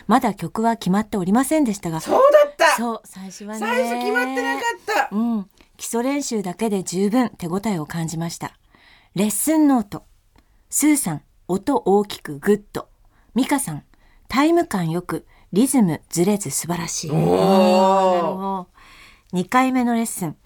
[0.07, 2.44] まだ曲は決まっておりませんでしたがそうだ
[2.77, 4.63] そう最初はね最初決まってなか
[5.05, 8.57] ったうん、基礎練習だけで十分手応えを感じました。
[9.15, 10.05] レッスンノート。
[10.71, 12.89] スーさん、音大きくグッド。
[13.35, 13.85] ミカさん、
[14.29, 17.11] タイム感よく、リズムずれず素晴らしい。
[17.13, 18.69] おーあーなるほど
[19.35, 20.37] 2回目のレッスン。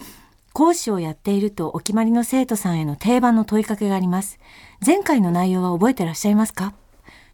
[0.52, 4.38] 講師をやっているとお決まりの生徒さんへの定番の問いかけがあります。
[4.84, 6.74] 前回の内容は覚えてらっしゃいますか？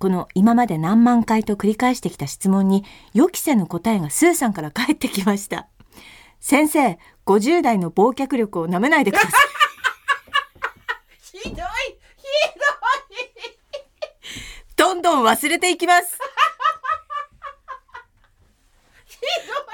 [0.04, 2.84] この今まで何万回と繰り返してきた質問に
[3.14, 5.66] 予期せぬ答えがスーさんから返ってきました。
[6.40, 9.30] 先生、50代の忘却力を舐めないでください。
[11.22, 11.56] ひどいひ
[14.76, 16.18] どんどん忘れていきます。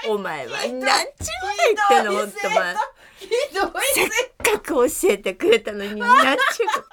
[0.09, 0.95] お前はなんちゅうこと
[1.91, 2.77] 言ってんの、ほんとお前。
[3.19, 4.09] ひどいせっ
[4.55, 6.90] かく教えてくれたのに、なんちゅうこと。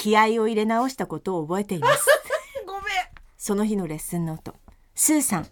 [0.00, 2.06] 気合を入れ直したことを覚えています。
[2.66, 2.82] ごめん
[3.36, 4.54] その日のレッスンノート。
[4.94, 5.48] スーさん、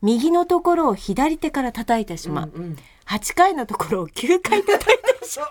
[0.00, 2.52] 右のところを左手から叩いてしまう。
[2.54, 5.50] うん8回のところを9回叩いてしまう。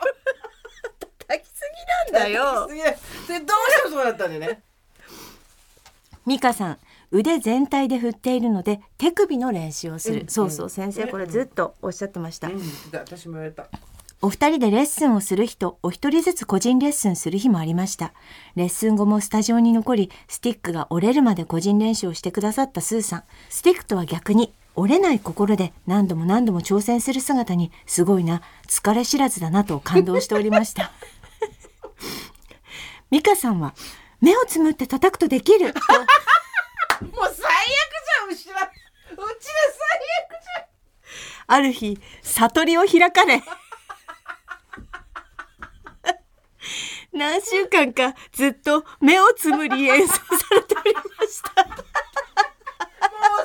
[1.19, 1.61] 叩きす
[2.09, 2.67] ぎなんだよ。
[2.67, 4.63] すげえそれどうしてもそうだったんだよね
[6.25, 6.79] ミカさん、
[7.11, 10.21] 腕全体で振っているので手首の練習をする。
[10.21, 12.47] うんそうそう、先生これずっとおっしゃってました。
[12.47, 13.67] うんだ私も言われた
[14.23, 18.13] お二人でレッスンをする日とお一人ずつ個人レッスンする日もありました。
[18.55, 23.23] レッスン後もスタジオに残り、スティックが折れるまで個人練習をしてくださったスーさん。
[23.49, 30.91] スティックとは逆に折れない心で何度も何度も挑戦する姿にすごいな、疲れ知らずだなと感動しておりました。
[33.09, 33.73] ミカさんは
[34.21, 35.79] 目をつむって叩くとできると
[37.01, 38.69] もう最悪じゃんうちらうちら
[39.09, 39.17] 最
[40.27, 40.65] 悪じ
[41.47, 43.43] ある日悟りを開かれ
[47.13, 50.21] 何週間かずっと目をつむり演奏さ
[50.55, 51.65] れておりました。
[51.65, 51.73] も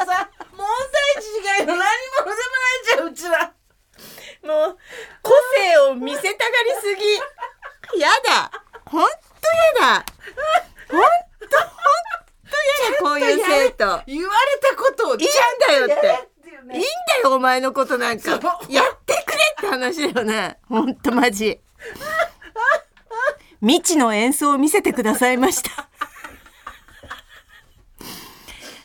[0.03, 0.67] うさ問
[1.15, 1.87] 題児以外の何
[2.19, 3.53] 者でもないじゃんうちら。
[4.43, 4.79] もう
[5.23, 8.01] 個性を見せたがりすぎ。
[8.01, 8.51] やだ。
[8.85, 9.09] ほんと
[9.81, 10.07] やだ。
[10.89, 11.09] ほんとほん
[11.49, 14.03] とやだこういう生徒。
[14.07, 15.29] 言われたことをいいん
[15.67, 16.37] だよって。
[16.73, 18.33] いいいんだよお前のことなんか。
[18.69, 20.59] やってくれって話だよね。
[20.69, 21.61] ほんとマジ
[23.61, 25.89] 未知の演奏を見せてくださいました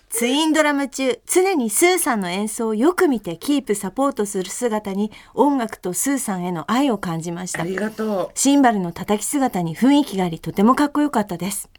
[0.09, 11.69] ツインドラム中常にスーさんの演奏をよく見てキープサポートする姿に音楽とスーさんへの愛を感じましたありがとシンバルの叩き姿に雰囲気がありとてもかっこよかったです。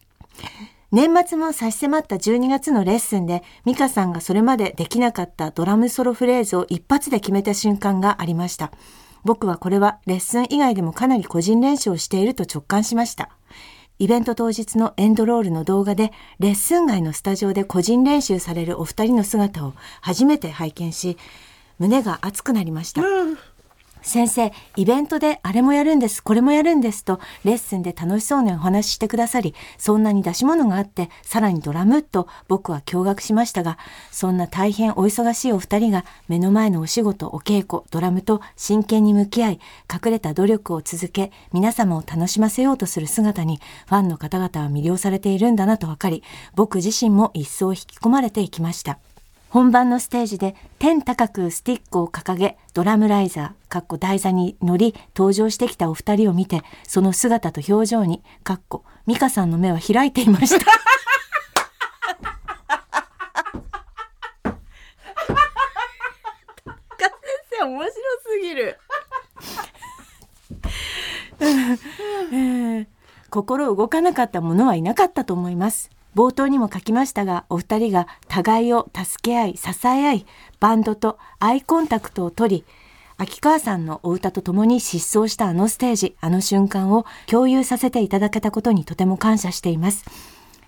[0.93, 8.73] 年末も差し迫った12月のレッスンで、ミカさんがそれまでできなかったドラムソロフレーズを一発で決めた瞬間がありました。
[9.25, 13.31] 僕はこれはレッスン以外でもかなり個人練習をしていると直感しました。
[13.99, 21.17] イベント当日のエンドロールの動画で、レッスン外のスタジオで個人練習されるお二人の姿を初めて拝見し、
[21.79, 23.03] 胸が熱くなりました。
[24.03, 33.79] 先生、イベントであれもやるんです、これもやるんですと、レッスンで楽しそうにお話ししてくださり、そんなに出し物があって、さらにドラムと僕は驚愕しましたが、
[34.11, 39.61] そんな大変お忙しいお二人が目の前のお仕事、お稽古、ドラムと真剣に向き合い、
[39.93, 46.23] 隠れた努力を続け、皆様を楽しませようとする姿に、ファンの方々は魅了されているんだなと分かり、
[46.55, 48.99] 僕自身も一層引き込まれていきました。
[49.53, 60.65] 本番のステージで天高くスティックを掲げドラムライザーかっこ台座に乗り登場してきたお二人を見てその姿と表情にかっこ美香さんの目は開いていました。
[60.65, 60.71] 高
[67.05, 67.13] 先
[67.61, 68.79] 生面白すぎる。
[72.33, 72.87] えー
[73.29, 80.27] 心動かなかった者はいなかったと思います冒頭にも書きましたがお二人が互いを助け合い支え合い
[80.61, 82.65] バンドとアイコンタクトを取り
[83.19, 90.05] 秋川さんのお歌と共に失踪したあのステージあの瞬間を共有させていただけたことにとても感謝しています。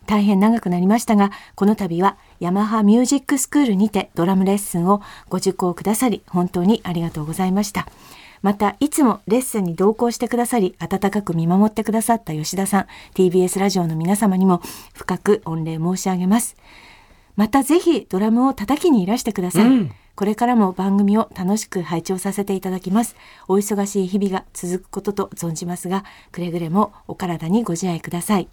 [0.06, 7.88] 大変長くなりましたがこの度はヤマハミュージックスクールにてドラムレッスンをご受講くださり本当にありがとうございました。
[8.44, 14.60] またいつもレッスンに同行してくださり温かく見守ってくださった吉田さん TBS ラジオの皆様にも
[14.92, 16.54] 深く御礼申し上げます。
[17.36, 19.92] またぜひドラムを叩きにいらしてください、うん。
[20.14, 23.16] これからも番組を楽しく拝聴させていただきます。
[23.48, 28.48] お忙しい日々が続くことと存じますがくれぐれもお体にご自愛ください。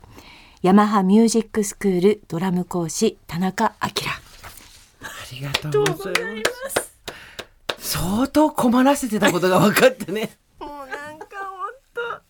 [0.62, 3.90] ヤマハミュージックスクールドラム講師田中明。
[5.02, 6.91] ありがとうございます
[7.82, 10.38] 相当困らせてたことが分かったね。
[10.60, 12.22] もうなんか本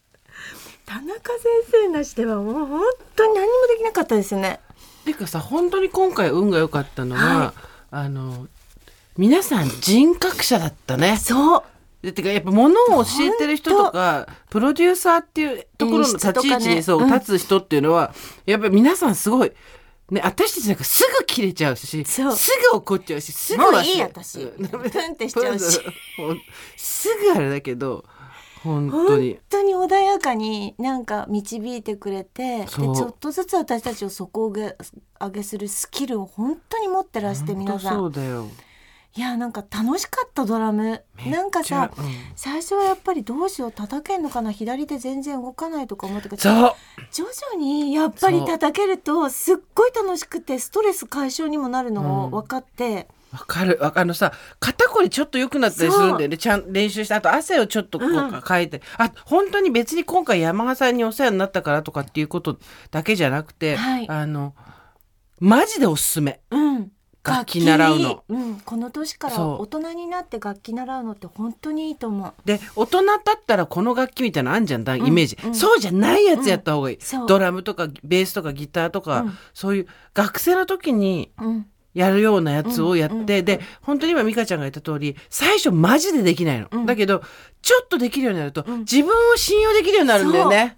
[0.85, 2.81] 当田中先生なしではもう本
[3.15, 4.59] 当に何もできなかったですよね。
[5.03, 7.51] ていうかさ本当に今回運が良かったのは、はい。
[7.91, 8.47] あの
[9.17, 11.17] 皆さん人格者だったね。
[11.17, 11.63] そう。
[12.01, 17.11] でてかやっぱ物を教えてる人とかプロデューサーっていうところの立ち位置に、そううん。
[17.11, 18.13] 立つ人っていうのは、
[18.45, 19.51] やっぱり皆さんすごい
[20.11, 22.35] ね、私たちなんかすぐ切れちゃうし、すそう。
[22.71, 24.41] ぐ怒っちゃうし、すぐもういい私。
[24.43, 25.79] うんプンってしちゃうし
[26.77, 28.03] すぐあれだけど、
[28.63, 29.39] 本当本に。
[29.49, 34.75] 当に穏やかになんか導いてくれてでちょっとずつ私たちを底上げ
[35.19, 38.47] 上げするスキルを本当に持ってらして皆さ本当そんうだよ。
[39.13, 42.05] いやなんか楽しかったドラムなんかさ、うん
[42.35, 44.51] 最初はやっぱりどうしよう叩けんのかな？
[44.51, 46.41] 左手全然動かないとか思ったけど。
[46.41, 53.77] 徐々にやっぱり叩けるとすっごい楽しくてストレス解消にもなるのを分かって、わかる。
[53.81, 56.37] わあのさ、肩こりちょっと良くなったりするんだよね。
[56.37, 58.81] ちゃん練習して、あと汗をちょっとこううんかいて。
[58.97, 62.57] あ、本当に別に今回山賀さんにお世話になったからとかっていうこと
[62.91, 64.55] だけじゃなくて、はいあの、
[65.39, 66.39] マジでおすすめ。
[66.49, 66.91] うん、
[67.23, 68.23] 楽器習うの。
[68.27, 72.33] うん、この年から大人になって楽器習うのって本当にいいと思う。
[72.45, 75.55] で、大人だったらこの楽器みたいなのあんじゃん、だイメージ、うん。
[75.55, 76.97] そうじゃないやつやった方がいい。
[77.27, 79.37] ドラムとかベースとかギターとか、うん。
[79.53, 86.85] そういう学生の時にうん、やるようなやつをやって、で本当に今美香ちゃんが言った通り最初マジでできないの、うん。
[86.85, 87.21] だけど
[87.61, 88.79] ちょっとできるようになると、うん。
[88.79, 90.77] 自分を信用できるようになるんだよね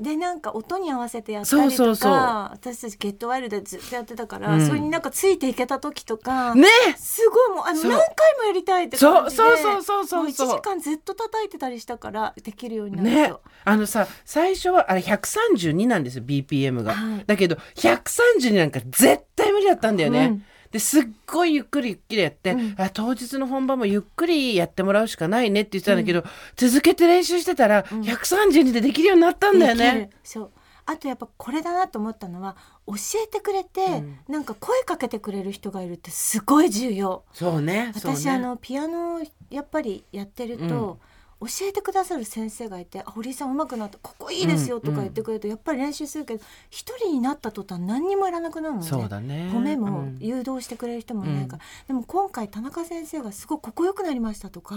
[0.00, 2.12] でなんか音に合わせてやったりとかそうそうそう。
[2.12, 4.66] 私たちゲットワイルドでずっとやってたから、うん。
[4.66, 6.66] それになんかついていけた時とか、ね。
[6.96, 7.98] すごいもうあの何回
[8.38, 10.06] もやりたいって感じでそうそうそうそう。
[10.06, 13.28] そうもう1時間ずっと叩いてたりしたからできるようになるね。
[13.28, 13.42] と。
[13.64, 17.24] あのさ最初はあれ132なんですよ BPM が、はい。
[17.26, 22.74] だけど132なんか絶対無理だったんだよね、うんですっごいゆっくりゆっくりやって、うん。
[22.78, 26.24] あ当日の本番もゆっくりやってもらうしかないねって言ってたんだけど、
[26.56, 30.10] 続けて練習してたら、132でできるようになったんだよね。
[30.24, 30.50] そう。
[30.84, 32.56] あとやっぱこれだなと思ったのは
[32.86, 34.18] 教えてくれて、うん。
[34.28, 37.22] なんか声かけてくれる人がいるってすごい重要。
[37.32, 40.98] そうねそうね私、あのピアノをやっぱりやってると、
[41.42, 48.86] 教えてくださる先生がいて「あ堀井さん上手くなったここいいですよ」とか言ってくれると、やっぱり練習するけど一人になった途端何にもいらなくなるのね。
[48.86, 49.50] そうだね。
[49.52, 50.18] 褒めもうん。
[50.20, 54.76] 誘導してくれる人もいないから、でも今回田中先生がすごいここ良くなりましたとか、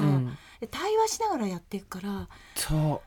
[0.72, 3.02] 対話しながらやっていくからそ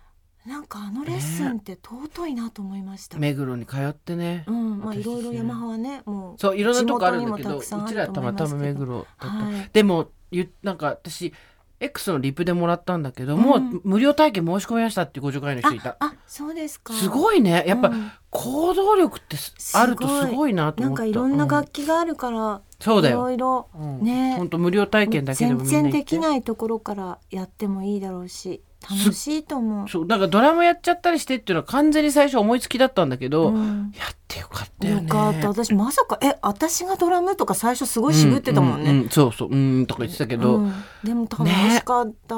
[0.46, 0.48] う。
[0.48, 3.18] なんかあのレッスンって尊いなと思いました。
[3.18, 7.58] 目黒に通ってね、うん、まあい私ろいろ山派はねもうそういろんなとこあるんだけど。
[7.58, 9.70] うちらたまたま目黒だった、はい。
[9.72, 11.34] でもゆなんか私
[11.80, 13.76] X のリプでもらったんだけど、もうん。
[13.76, 15.90] う無料体験申し込みましたっていうご助会の人いた。
[16.00, 16.92] ああそうですか。
[16.92, 17.64] すごいね。
[17.66, 18.10] やっぱ、うん。
[18.30, 21.02] 行動力ってすあるとすごいなと思った。
[21.02, 23.18] なんかいろんなう楽器があるから、いそうだよ。
[23.22, 24.02] ろいろうん。
[24.02, 24.34] ね。
[24.36, 29.88] 本当無料体験だけでも全然できないところからやってもいいだろうし楽しいと思う。
[29.88, 33.92] そうなんかドラムやっちゃったりしてっていうのは完全に最初思いつきだったんだけど、うん。
[33.96, 35.48] やってよかったよよねかった。
[35.48, 38.90] 私まさかえ私がドラムとか最初すごい渋ってたもんね。
[38.90, 40.72] うううそうそううんとか言ってたけど、うん。
[41.02, 42.34] でも楽しかった。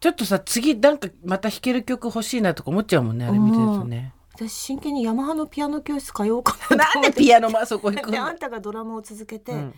[0.00, 9.74] ちょっとさ次なんかまた弾ける曲欲しいなとか思っちゃうもんねあれ見てるとね、私真剣にヤマハのピアノ教室通おうかなとなんでピアノまそこ行くのであんたがドラムを続けて、うん。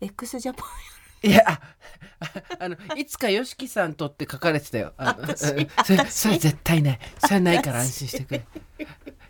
[0.00, 0.66] X ジャパン
[1.22, 1.60] いやあ
[2.58, 4.92] あのいつか YOSHIKI さんとって書かれてたよ。
[4.96, 5.68] あの それ
[6.10, 7.00] それ絶対ない。
[7.18, 8.46] それないから安心してくれ。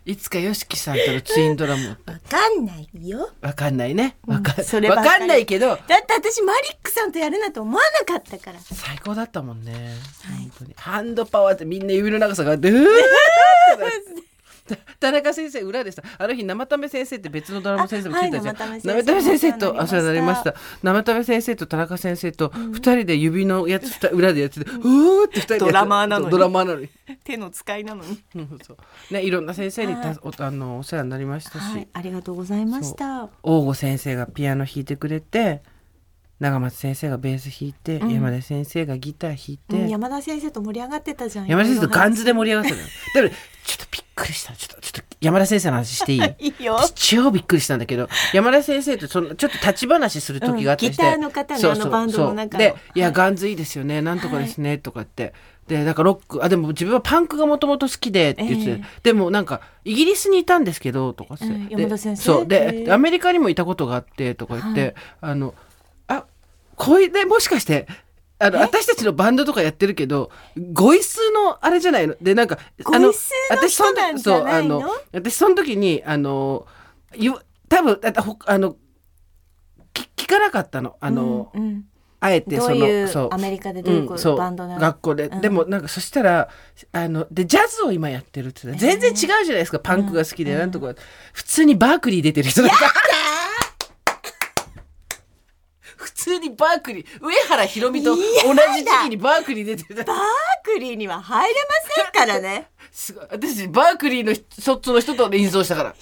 [0.03, 1.95] いつか YOSHIKI さんとのツインドラムわ
[2.29, 3.29] かんないよ。
[3.41, 4.17] わかんないね。
[4.25, 5.09] わか,、うんそればっかり。
[5.09, 5.69] わかんないけど。
[5.69, 8.59] だって私マリックさんとやるなんて思わなかったから。
[8.59, 9.75] 最高だったもんね、い。
[10.29, 10.73] 本当に。
[10.75, 12.85] ハンドパワーってみんな指の長さが あってうー
[13.77, 14.30] た
[14.99, 19.03] 田中先生裏でさある日生為先生って別のドラム先生も来てたじゃん、あはい生。
[19.03, 20.53] 為先生とあそれお世話になりました。
[20.53, 26.31] た生為先生と田中先生と二人で指のやつ裏でやってて、うーって二人でやってドラマーなのに。
[26.31, 26.89] ドラマーなのに。
[27.23, 28.23] 手の使いなのに。
[28.35, 29.13] うんそう。
[29.13, 30.17] ねいろんな先生にた、はい。
[30.21, 33.29] おあのお世話になりましたし、はいありがとうございました。
[33.43, 35.61] 大吾先生がピアノ弾いてくれて
[36.41, 38.13] 長松先生がベース弾いて、うん。
[38.13, 42.81] 山田先生がギター弾いて、うん山田先生と盛り上がってたじゃん山田先生とガンズでも盛り上がってたの。
[42.81, 43.29] よだから
[43.63, 44.53] ちょっとびっくりした。
[44.55, 46.21] ちょっとちょっと山田先生の話していい？
[46.49, 46.79] いいよ。
[46.95, 52.63] 超びっくりしたんだけど山田先生とそのちょっと立ち話する時があったりして、うんギターの方ねそうそうあのバンドの中の。
[52.63, 52.73] そう。
[52.73, 52.99] で「い。
[52.99, 54.01] や、はいガンズいいですよね。
[54.01, 55.33] なんとかですね」とかって。
[55.67, 58.83] でなんかロックあでも自分はパンクがもともと好きでって言ってて、ええ。
[59.03, 62.23] でもなんかイギリスにいたんですけどとかって、うんで山田先生。
[62.23, 62.47] そう。
[62.47, 64.93] で、ええアメリカにもいたことがあってとか言って、はい。
[65.21, 65.70] あのあ
[66.81, 67.85] これでもしかして
[68.39, 68.61] あのえ？
[68.61, 70.31] 私たちのバンドとかやってるけど
[70.73, 72.15] ごい数のあれじゃないの？
[72.19, 74.17] でなんかあのごい数の人その？
[74.17, 74.81] そうあの
[75.13, 76.65] 私その時にあの
[77.15, 77.33] ゆ
[77.69, 77.99] 多分
[78.47, 78.75] あの
[79.93, 80.97] き聞かなかったの。
[80.99, 81.83] あの、うんうん。
[82.19, 83.29] あえてそのそう。
[83.31, 84.79] アメリカでどういううんバンドなの？
[84.79, 85.41] 学校で、うん。
[85.41, 86.49] でもなんかそしたら
[86.91, 90.59] あのでジャズを今やってるって全然違うじゃないですか、パンクが好きでうん。
[90.59, 90.95] なんとか、
[91.33, 92.75] 普通にバークリー出てる人だった
[95.97, 98.29] 普通にバークリー上原ひろみと同じ
[98.83, 100.03] 時期にバークリー出てる。
[100.03, 100.17] バー
[100.63, 102.67] クリーには入れませんからね。
[102.91, 103.25] すごい。
[103.31, 105.89] 私バークリーの人そっちの人と演奏したから。
[105.89, 105.95] や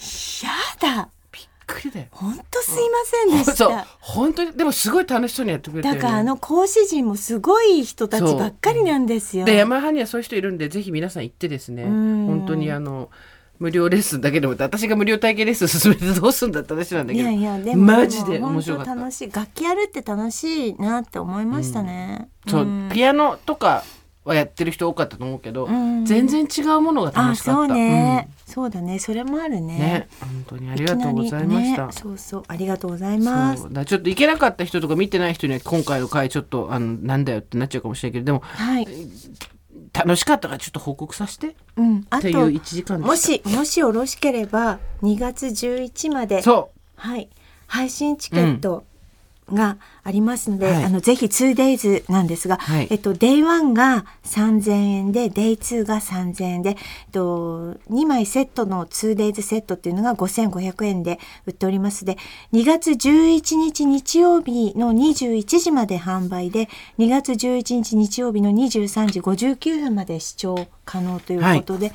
[0.96, 1.08] だ。
[1.32, 2.06] びっくりだよ。
[2.10, 3.86] 本当すいませんでした。
[4.00, 9.46] 本当にでもすごい楽しそうにやってくれてだからあの講師陣もすごい人たちばっかりなんですよ。
[9.46, 11.84] でヤマハにはそういう人いるんでぜひ皆さん行ってですね。
[11.84, 12.26] うん。
[12.26, 13.10] 本当にあの
[13.60, 17.28] 無料レッスンだけでも私が無料体験レッスン進めてどうすんだって話なんだけど。
[17.28, 18.94] いやいやでもマジで面白かった。
[18.94, 22.30] 楽しい楽器やるって楽しいなって思いましたね。
[22.48, 22.88] そう、ん。
[22.90, 23.84] ピアノとか
[24.24, 26.06] はやってる人多かったと思うけど、うん。
[26.06, 27.74] 全然違うものが楽あそうしかった。
[27.74, 28.98] ね、そうだね。
[28.98, 29.60] それもあるね。
[29.60, 32.42] うんね本当にありがとうございました、ね、そうそう。
[32.48, 33.68] ありがとうございます。
[33.84, 38.88] ちょっと行けなかった人とか見てない人には今回の回ちょっとあのなんだよってなっちゃうかもしれないけどでもはい。
[39.92, 41.48] 楽しかったからちょっと報告させて。
[41.48, 42.06] っうん。
[42.10, 46.42] あとていう1時間でもしもしよろしければ2月11まで。
[46.42, 47.28] そはい。
[47.66, 48.84] 配信チケット
[49.52, 50.84] がありますので、はい。
[50.84, 52.88] あのぜひ 2days なんですが、はい。
[52.90, 56.76] えっと Day1 が3000円で Day2 が3000円で、えっ
[57.12, 62.04] と、2枚セットの 2days セットっていうのが5500円で売っております。
[62.04, 62.16] で
[62.52, 66.68] 2月11日日曜日の21時まで販売で
[66.98, 71.92] 2月11日日曜日の23時59分まで視聴可能ということで、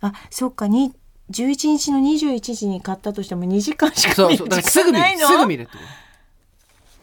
[0.00, 0.92] あそっかに
[1.30, 5.22] 11日の21時に買ったとしても2時間しうそうか見るそうだからすぐ見ないの？
[5.22, 6.03] るすぐ見るってこと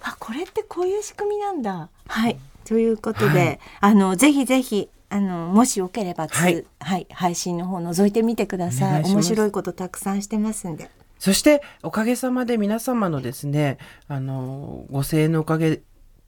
[0.04, 1.90] あこれってこういう仕組みなんだ。
[2.08, 2.38] はい。
[2.66, 3.60] ということで、はい。
[3.82, 6.44] あのぜひぜひあのもしよければつ、は
[6.80, 9.04] はいい配信の方覗いてみてくだおさい。
[9.04, 10.90] 面白いことたくさんしてますんで。
[11.20, 15.82] そしておかげさまで皆様のですねあのご声援のおかげ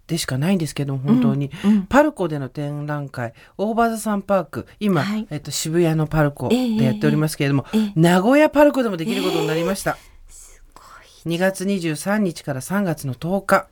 [0.05, 1.83] でしかないんですけども本当に、うんうん。
[1.83, 5.25] パルコでの展覧会オーバーザサンパーク今、はい。
[5.29, 7.91] えっと、渋谷のパルコでやっておりますけれども、ええええ。
[7.95, 9.97] 名古屋パルコでもできることになりました、
[11.25, 13.67] 2月23日から3月の10日。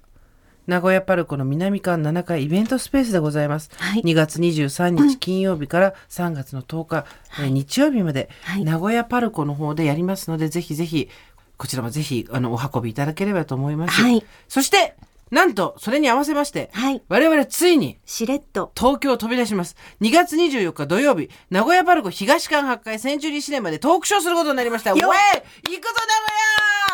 [0.67, 4.01] 名古屋パルコの南館7階イベントスペースでございます、はい。
[4.03, 7.05] 2月23日金曜日から3月の10日、
[7.39, 8.63] えー日曜日まで、はい。
[8.63, 11.09] 名古屋パルコの方でやりますのでぜひぜひ
[11.57, 14.23] こちらもぜひあのお運びいただければと思います、はい。
[14.47, 14.95] そして
[15.31, 17.01] なんとそれに合わせまして、はい。
[17.09, 18.71] 我々ついにしれっと。
[18.77, 19.75] 東京を飛び出します。
[20.01, 24.91] 2月24日土曜日、名古屋パルコ東館8階センチュリーシネマでトークショーすることになりました。
[24.91, 25.01] ウェイ!
[25.01, 26.90] よ行くぞ名古屋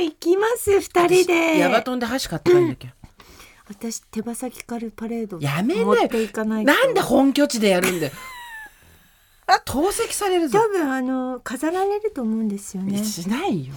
[0.00, 1.58] 行きます二名古屋人で。
[1.58, 2.94] ヤバトンで箸買って帰んなきゃ。
[3.68, 6.72] 私手羽先カルパレードやめ持ってなよいかないと。
[6.72, 8.12] なんで本拠地でやるんだよ。
[9.64, 10.68] 透析されるぞ多。
[10.68, 13.02] 分あの飾られると思うんですよね。
[13.04, 13.74] しないよ。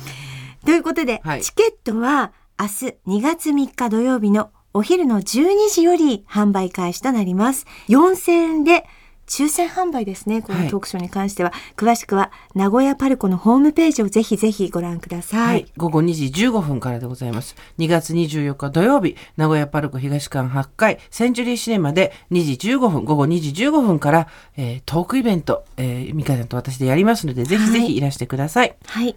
[0.65, 2.72] ということで、はいチケットは明日
[3.07, 7.65] 2月3日土曜日のお昼の12時より販売開始となります。
[7.88, 8.86] 4000円で
[9.30, 10.41] 抽選販売ですね。
[10.41, 11.53] こはいのトークショーに関しては。
[11.77, 15.47] 詳しくは名古屋パルコのホームページをぜひぜひご覧ください。
[15.47, 17.56] はい、午後2時15分からでございます。
[17.77, 24.27] 2月24日土曜日、名古屋パルコ東館8階センチュリーシネマで2時15分、午後2時15分から、
[24.57, 28.76] えートークイベント、えー、ミカちゃんと私でやりますので、ぜひぜひいらしてください。
[28.85, 29.15] はい。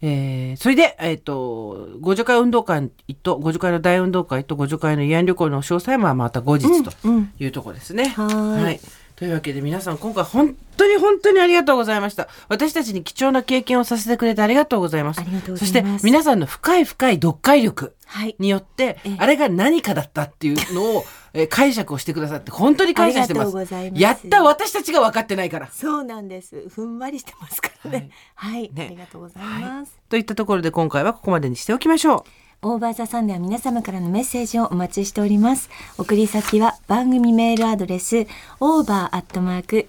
[0.00, 2.90] えーそれで、えっ、と、ご助会運動会
[3.22, 8.08] と、ご助会の大運動会と、ご助会の慰安旅行の詳細はまた後日とうんうんいうところですね。
[8.08, 8.80] はーい
[9.18, 12.28] というわけで皆さん今回本当に本当にありがとうございました。
[12.48, 15.22] 私たちに貴重な経験をさせてくれてありがとうございます。
[15.56, 18.36] そして皆さんの深い深い読解力はい。
[18.38, 21.04] によってええ、あれが何かだったっていうのを、
[21.34, 23.70] えー解釈をしてくださって本当に感謝してまありがとうごす。
[23.70, 25.68] ざいますやった私たちが分かってないから。
[25.72, 26.68] そうなんです。
[26.68, 28.10] ふんわりしてますからね。
[28.36, 28.70] はい。
[28.72, 29.98] ねありがとうございます。
[30.08, 32.47] といったところで今回はここまでにしておきましょう。
[32.60, 35.70] オーバーザさんでは皆様からのメッセージをお待ちしております。
[35.96, 38.26] 送り先は番組メールアドレス
[38.60, 39.84] over.tbs.co.jp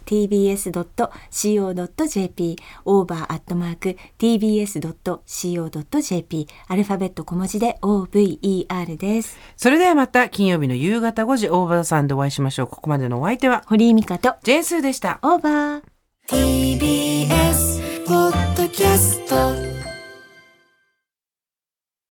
[2.85, 3.87] over.tbs.co.jp
[6.67, 9.37] アルファベット小文字で over です。
[9.57, 12.67] それではまた金曜日の夕方5時オーバーさんでお会いしましょう。
[12.67, 15.17] ここまでのお相手は堀井美香とジェーンスーでした。
[15.23, 15.81] オーバー
[16.27, 19.78] TBS ポッドキャスト